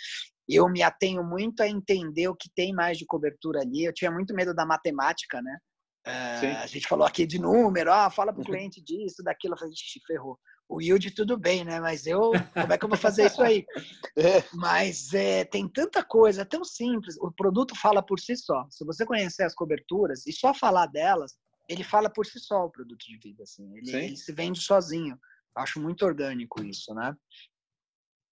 eu 0.48 0.68
me 0.70 0.82
atenho 0.82 1.24
muito 1.24 1.64
a 1.64 1.68
entender 1.68 2.28
o 2.28 2.36
que 2.36 2.50
tem 2.54 2.74
mais 2.74 2.98
de 2.98 3.06
cobertura 3.06 3.62
ali. 3.62 3.86
Eu 3.86 3.94
tinha 3.94 4.12
muito 4.12 4.34
medo 4.34 4.54
da 4.54 4.66
matemática, 4.66 5.42
né? 5.42 5.58
Uh, 6.06 6.58
a 6.62 6.68
gente 6.68 6.86
falou 6.86 7.08
aqui 7.08 7.26
de 7.26 7.40
número, 7.40 7.92
ah, 7.92 8.10
fala 8.10 8.34
para 8.34 8.42
o 8.42 8.46
cliente 8.46 8.84
disso, 8.84 9.24
daquilo. 9.24 9.54
Eu 9.54 9.58
falei, 9.58 9.74
ferrou. 10.06 10.38
O 10.68 10.82
yield 10.82 11.12
tudo 11.12 11.38
bem, 11.38 11.64
né? 11.64 11.80
Mas 11.80 12.06
eu, 12.06 12.32
como 12.54 12.74
é 12.74 12.78
que 12.78 12.84
eu 12.84 12.90
vou 12.90 12.98
fazer 12.98 13.28
isso 13.28 13.42
aí? 13.42 13.66
É. 14.16 14.44
Mas 14.54 15.12
é, 15.14 15.44
tem 15.44 15.68
tanta 15.68 16.04
coisa, 16.04 16.44
é 16.44 16.46
tão 16.46 16.64
simples. 16.64 17.18
O 17.20 17.32
produto 17.32 17.76
fala 17.76 18.04
por 18.04 18.20
si 18.20 18.36
só. 18.36 18.68
Se 18.70 18.86
você 18.86 19.06
conhecer 19.06 19.44
as 19.44 19.56
coberturas 19.56 20.28
e 20.28 20.32
só 20.32 20.54
falar 20.54 20.86
delas, 20.86 21.36
ele 21.68 21.84
fala 21.84 22.10
por 22.10 22.26
si 22.26 22.40
só 22.40 22.66
o 22.66 22.70
produto 22.70 23.06
de 23.06 23.18
vida, 23.18 23.44
assim. 23.44 23.76
Ele, 23.78 23.92
ele 23.92 24.18
se 24.18 24.32
vende 24.32 24.62
sozinho. 24.62 25.18
Acho 25.56 25.80
muito 25.80 26.06
orgânico 26.06 26.64
isso, 26.64 26.94
né? 26.94 27.16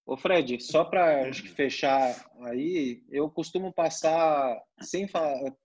Ô 0.04 0.16
Fred, 0.16 0.60
só 0.60 0.84
para 0.84 1.32
fechar 1.32 2.28
aí, 2.42 3.02
eu 3.08 3.30
costumo 3.30 3.72
passar 3.72 4.60
sem 4.80 5.06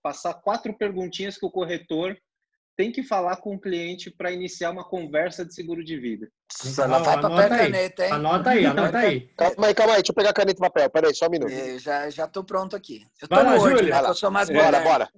passar 0.02 0.36
quatro 0.36 0.78
perguntinhas 0.78 1.38
que 1.38 1.46
o 1.46 1.52
corretor 1.52 2.16
tem 2.78 2.92
que 2.92 3.02
falar 3.02 3.38
com 3.38 3.56
o 3.56 3.60
cliente 3.60 4.12
para 4.12 4.32
iniciar 4.32 4.70
uma 4.70 4.88
conversa 4.88 5.44
de 5.44 5.54
seguro 5.56 5.84
de 5.84 6.00
vida. 6.00 6.30
Ela 6.78 7.00
vai 7.00 7.20
papel 7.20 7.40
e 7.40 7.50
caneta, 7.50 8.06
hein? 8.06 8.12
Anota 8.12 8.50
aí, 8.52 8.66
anota 8.68 8.98
aí. 9.00 9.22
Calma 9.36 9.68
aí, 9.68 9.74
calma 9.74 9.94
aí, 9.94 9.98
deixa 9.98 10.12
eu 10.12 10.16
pegar 10.16 10.34
caneta 10.34 10.60
e 10.60 10.62
papel. 10.62 10.90
Peraí, 10.92 11.16
só 11.16 11.26
um 11.26 11.32
minuto. 11.32 11.52
Eu 11.52 11.80
já, 11.80 12.08
já 12.12 12.28
tô 12.28 12.44
pronto 12.44 12.76
aqui. 12.76 13.02
Eu 13.20 13.28
tô 13.28 13.36
vai 13.36 13.44
lá, 13.44 13.58
Júlio. 13.58 13.90
Né? 13.90 14.00
Eu 14.02 14.14
sou 14.14 14.30
mais 14.30 14.48
Bora, 14.48 14.80
bora. 14.82 15.10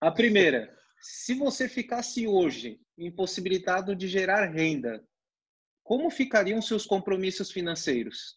A 0.00 0.10
primeira, 0.10 0.70
se 1.08 1.34
você 1.34 1.68
ficasse 1.68 2.26
hoje 2.26 2.80
impossibilitado 2.98 3.94
de 3.94 4.08
gerar 4.08 4.46
renda, 4.46 5.06
como 5.84 6.10
ficariam 6.10 6.60
seus 6.60 6.84
compromissos 6.84 7.52
financeiros? 7.52 8.36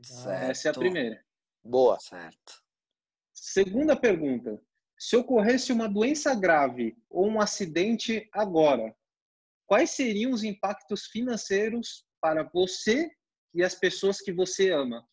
Certo. 0.00 0.50
Essa 0.50 0.68
é 0.68 0.70
a 0.70 0.74
primeira. 0.74 1.24
Boa. 1.64 1.98
Certo. 1.98 2.62
Segunda 3.32 3.96
pergunta. 3.96 4.62
Se 4.96 5.16
ocorresse 5.16 5.72
uma 5.72 5.88
doença 5.88 6.36
grave 6.36 6.96
ou 7.10 7.26
um 7.26 7.40
acidente 7.40 8.28
agora, 8.32 8.94
quais 9.66 9.90
seriam 9.90 10.30
os 10.30 10.44
impactos 10.44 11.06
financeiros 11.06 12.06
para 12.20 12.44
você 12.44 13.10
e 13.52 13.64
as 13.64 13.74
pessoas 13.74 14.20
que 14.20 14.32
você 14.32 14.70
ama? 14.70 15.04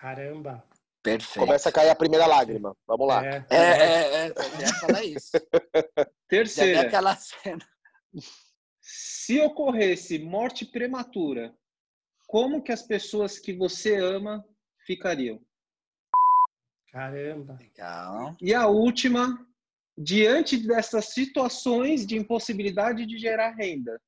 Caramba! 0.00 0.64
Perfeito. 1.06 1.38
Começa 1.38 1.68
a 1.68 1.72
cair 1.72 1.88
a 1.88 1.94
primeira 1.94 2.26
lágrima. 2.26 2.76
Vamos 2.84 3.06
lá. 3.06 3.24
É, 3.24 3.46
é, 3.48 3.56
é, 3.56 4.26
é 4.26 4.28
eu 4.30 4.60
ia 4.60 4.74
falar 4.74 5.04
isso. 5.04 5.30
Terceira. 6.28 6.80
aquela 6.80 7.14
cena. 7.14 7.64
Se 8.80 9.40
ocorresse 9.40 10.18
morte 10.18 10.66
prematura, 10.66 11.54
como 12.26 12.60
que 12.60 12.72
as 12.72 12.82
pessoas 12.82 13.38
que 13.38 13.52
você 13.52 13.96
ama 13.96 14.44
ficariam? 14.84 15.40
Caramba. 16.90 17.56
Legal. 17.60 18.36
E 18.42 18.52
a 18.52 18.66
última, 18.66 19.46
diante 19.96 20.56
dessas 20.56 21.10
situações 21.12 22.04
de 22.04 22.16
impossibilidade 22.16 23.06
de 23.06 23.16
gerar 23.16 23.50
renda, 23.50 24.00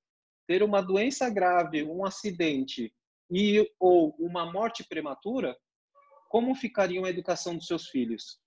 ter 0.49 0.65
uma 0.65 0.81
doença 0.81 1.31
grave, 1.31 1.85
um 1.85 2.05
acidente 2.05 2.93
e 3.31 3.71
ou 3.79 4.17
uma 4.19 4.51
morte 4.51 4.83
prematura, 4.83 5.57
como 6.29 6.55
ficaria 6.55 7.05
a 7.05 7.11
educação 7.11 7.57
dos 7.57 7.67
seus 7.67 7.88
filhos? 7.88 8.38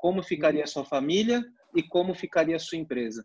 Como 0.00 0.22
ficaria 0.22 0.64
a 0.64 0.66
sua 0.66 0.84
família 0.84 1.44
e 1.74 1.82
como 1.82 2.14
ficaria 2.14 2.56
a 2.56 2.60
sua 2.60 2.78
empresa? 2.78 3.24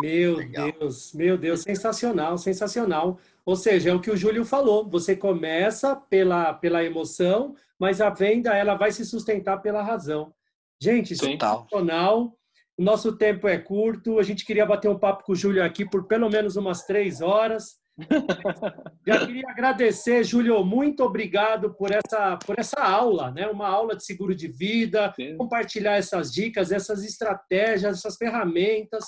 Meu 0.00 0.36
Legal. 0.36 0.72
Deus, 0.72 1.12
meu 1.12 1.36
Deus, 1.36 1.62
sensacional, 1.62 2.38
sensacional. 2.38 3.18
Ou 3.44 3.54
seja, 3.54 3.90
é 3.90 3.94
o 3.94 4.00
que 4.00 4.10
o 4.10 4.16
Júlio 4.16 4.44
falou. 4.44 4.88
Você 4.88 5.14
começa 5.14 5.94
pela, 5.94 6.54
pela 6.54 6.82
emoção, 6.82 7.54
mas 7.78 8.00
a 8.00 8.08
venda 8.08 8.56
ela 8.56 8.74
vai 8.74 8.90
se 8.90 9.04
sustentar 9.04 9.58
pela 9.58 9.82
razão. 9.82 10.32
Gente, 10.80 11.14
sensacional. 11.14 12.34
O 12.78 12.82
nosso 12.82 13.16
tempo 13.16 13.46
é 13.46 13.58
curto. 13.58 14.18
A 14.18 14.22
gente 14.22 14.46
queria 14.46 14.64
bater 14.64 14.88
um 14.88 14.98
papo 14.98 15.24
com 15.24 15.32
o 15.32 15.36
Júlio 15.36 15.62
aqui 15.62 15.84
por 15.84 16.06
pelo 16.06 16.30
menos 16.30 16.56
umas 16.56 16.84
três 16.84 17.20
horas. 17.20 17.81
Já 19.06 19.26
queria 19.26 19.48
agradecer, 19.48 20.24
Júlio, 20.24 20.64
muito 20.64 21.04
obrigado 21.04 21.74
por 21.74 21.90
essa, 21.90 22.38
por 22.38 22.58
essa 22.58 22.80
aula, 22.80 23.30
né? 23.30 23.46
Uma 23.48 23.68
aula 23.68 23.94
de 23.96 24.04
seguro 24.04 24.34
de 24.34 24.48
vida, 24.48 25.12
Sim. 25.14 25.36
compartilhar 25.36 25.96
essas 25.96 26.32
dicas, 26.32 26.72
essas 26.72 27.04
estratégias, 27.04 27.98
essas 27.98 28.16
ferramentas. 28.16 29.04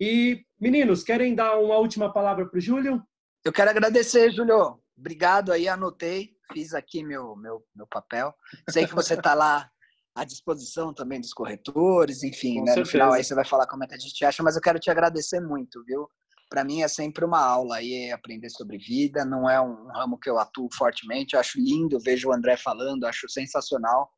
E, 0.00 0.44
meninos, 0.60 1.04
querem 1.04 1.34
dar 1.34 1.58
uma 1.58 1.76
última 1.76 2.12
palavra 2.12 2.48
para 2.48 2.58
o 2.58 2.60
Júlio? 2.60 3.02
Eu 3.44 3.52
quero 3.52 3.70
agradecer, 3.70 4.30
Júlio. 4.32 4.78
Obrigado 4.96 5.52
aí, 5.52 5.68
anotei, 5.68 6.30
fiz 6.52 6.72
aqui 6.72 7.02
meu, 7.02 7.36
meu, 7.36 7.64
meu 7.74 7.86
papel. 7.86 8.34
Sei 8.70 8.86
que 8.86 8.94
você 8.94 9.14
está 9.14 9.34
lá 9.34 9.68
à 10.14 10.24
disposição 10.24 10.94
também 10.94 11.20
dos 11.20 11.32
corretores, 11.32 12.22
enfim, 12.22 12.62
né? 12.62 12.76
no 12.76 12.86
final 12.86 13.12
aí 13.12 13.24
você 13.24 13.34
vai 13.34 13.44
falar 13.44 13.66
como 13.66 13.82
é 13.82 13.86
que 13.88 13.94
a 13.94 13.98
gente 13.98 14.24
acha, 14.24 14.42
mas 14.42 14.54
eu 14.54 14.62
quero 14.62 14.78
te 14.78 14.88
agradecer 14.88 15.40
muito, 15.40 15.84
viu? 15.84 16.08
Para 16.54 16.62
mim 16.62 16.82
é 16.82 16.88
sempre 16.88 17.24
uma 17.24 17.44
aula 17.44 17.78
aí 17.78 18.12
aprender 18.12 18.48
sobre 18.48 18.78
vida. 18.78 19.24
Não 19.24 19.50
é 19.50 19.60
um 19.60 19.88
ramo 19.88 20.16
que 20.16 20.30
eu 20.30 20.38
atuo 20.38 20.68
fortemente. 20.72 21.34
Eu 21.34 21.40
acho 21.40 21.58
lindo, 21.58 21.98
vejo 21.98 22.28
o 22.28 22.32
André 22.32 22.56
falando, 22.56 23.06
acho 23.06 23.28
sensacional. 23.28 24.08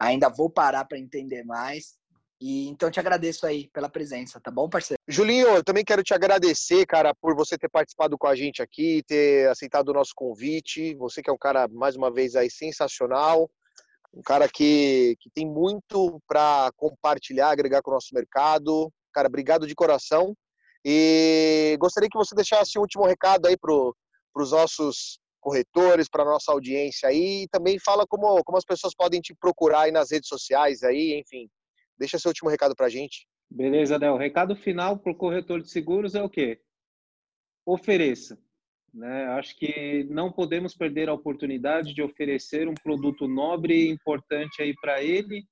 Ainda 0.00 0.28
vou 0.28 0.50
parar 0.50 0.86
para 0.86 0.98
entender 0.98 1.44
mais. 1.44 1.94
E 2.40 2.66
então 2.66 2.90
te 2.90 2.98
agradeço 2.98 3.46
aí 3.46 3.70
pela 3.72 3.88
presença, 3.88 4.40
tá 4.40 4.50
bom, 4.50 4.68
parceiro? 4.68 5.00
Julinho, 5.06 5.46
eu 5.46 5.62
também 5.62 5.84
quero 5.84 6.02
te 6.02 6.12
agradecer, 6.12 6.84
cara, 6.84 7.14
por 7.14 7.32
você 7.36 7.56
ter 7.56 7.68
participado 7.68 8.18
com 8.18 8.26
a 8.26 8.34
gente 8.34 8.60
aqui, 8.60 9.04
ter 9.06 9.48
aceitado 9.48 9.90
o 9.90 9.94
nosso 9.94 10.14
convite. 10.16 10.96
Você 10.96 11.22
que 11.22 11.30
é 11.30 11.32
um 11.32 11.38
cara 11.38 11.68
mais 11.68 11.94
uma 11.94 12.12
vez 12.12 12.34
aí 12.34 12.50
sensacional, 12.50 13.48
um 14.12 14.20
cara 14.20 14.48
que, 14.48 15.14
que 15.20 15.30
tem 15.30 15.46
muito 15.46 16.20
para 16.26 16.72
compartilhar, 16.74 17.50
agregar 17.50 17.82
com 17.82 17.92
o 17.92 17.94
nosso 17.94 18.12
mercado. 18.12 18.92
Cara, 19.12 19.28
obrigado 19.28 19.64
de 19.64 19.76
coração. 19.76 20.34
E 20.84 21.76
gostaria 21.80 22.08
que 22.10 22.18
você 22.18 22.34
deixasse 22.34 22.78
um 22.78 22.82
último 22.82 23.06
recado 23.06 23.46
aí 23.46 23.56
para 23.56 23.72
os 23.72 24.50
nossos 24.50 25.18
corretores, 25.40 26.08
para 26.08 26.24
nossa 26.24 26.52
audiência 26.52 27.08
aí, 27.08 27.44
e 27.44 27.48
também 27.48 27.78
fala 27.78 28.06
como, 28.06 28.42
como 28.44 28.58
as 28.58 28.64
pessoas 28.64 28.94
podem 28.94 29.20
te 29.20 29.34
procurar 29.34 29.82
aí 29.82 29.92
nas 29.92 30.10
redes 30.10 30.28
sociais 30.28 30.82
aí, 30.82 31.18
enfim. 31.18 31.48
Deixa 31.98 32.18
seu 32.18 32.30
último 32.30 32.50
recado 32.50 32.74
para 32.74 32.86
a 32.86 32.90
gente. 32.90 33.26
Beleza, 33.50 33.98
Del. 33.98 34.14
O 34.14 34.18
recado 34.18 34.56
final 34.56 34.98
para 34.98 35.12
o 35.12 35.16
corretor 35.16 35.62
de 35.62 35.70
seguros 35.70 36.14
é 36.14 36.22
o 36.22 36.28
quê? 36.28 36.60
Ofereça. 37.64 38.38
Né? 38.92 39.26
Acho 39.26 39.56
que 39.56 40.04
não 40.04 40.30
podemos 40.30 40.74
perder 40.74 41.08
a 41.08 41.14
oportunidade 41.14 41.94
de 41.94 42.02
oferecer 42.02 42.68
um 42.68 42.74
produto 42.74 43.26
nobre 43.26 43.74
e 43.74 43.90
importante 43.90 44.62
aí 44.62 44.74
para 44.80 45.02
ele, 45.02 45.44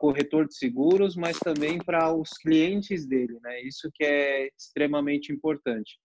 corretor 0.00 0.48
de 0.48 0.56
seguros, 0.56 1.14
mas 1.14 1.38
também 1.38 1.76
para 1.76 2.12
os 2.14 2.30
clientes 2.30 3.06
dele. 3.06 3.38
Né? 3.42 3.60
Isso 3.60 3.90
que 3.92 4.02
é 4.02 4.48
extremamente 4.58 5.30
importante. 5.30 5.98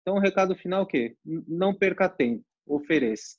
Então, 0.00 0.14
o 0.14 0.20
recado 0.20 0.54
final 0.54 0.82
é 0.82 0.84
o 0.84 0.86
quê? 0.86 1.16
Não 1.24 1.74
perca 1.74 2.08
tempo, 2.08 2.44
ofereça. 2.64 3.36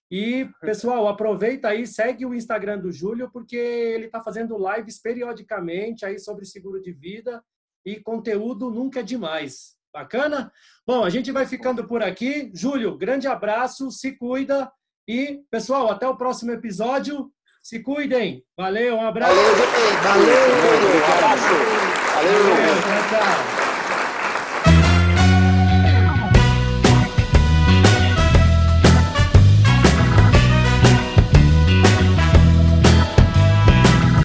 E, 0.09 0.49
pessoal, 0.61 1.07
aproveita 1.07 1.67
aí, 1.67 1.85
segue 1.85 2.25
o 2.25 2.33
Instagram 2.33 2.79
do 2.79 2.91
Júlio, 2.91 3.29
porque 3.31 3.55
ele 3.55 4.05
está 4.05 4.19
fazendo 4.19 4.57
lives 4.57 4.99
periodicamente 4.99 6.03
aí 6.03 6.17
sobre 6.17 6.45
seguro 6.45 6.81
de 6.81 6.91
vida 6.91 7.43
e 7.89 7.99
conteúdo 7.99 8.69
nunca 8.69 8.99
é 8.99 9.03
demais. 9.03 9.77
Bacana? 9.91 10.51
Bom, 10.85 11.03
a 11.03 11.09
gente 11.09 11.31
vai 11.31 11.45
ficando 11.45 11.87
por 11.87 12.03
aqui. 12.03 12.51
Júlio, 12.53 12.97
grande 12.97 13.27
abraço, 13.27 13.89
se 13.89 14.11
cuida 14.15 14.71
e, 15.07 15.41
pessoal, 15.49 15.89
até 15.89 16.07
o 16.07 16.15
próximo 16.15 16.51
episódio. 16.51 17.31
Se 17.63 17.79
cuidem. 17.79 18.43
Valeu, 18.55 18.95
um 18.95 19.01
abraço. 19.01 19.35
Valeu, 19.35 19.55
gente. 19.55 20.03
Valeu. 20.03 20.25
Valeu. 20.25 20.99
Um 20.99 21.13
abraço. 21.13 21.43
Valeu. 22.13 22.43
Valeu. 22.43 22.75
Tchau, 22.81 23.19
tchau. 23.19 23.58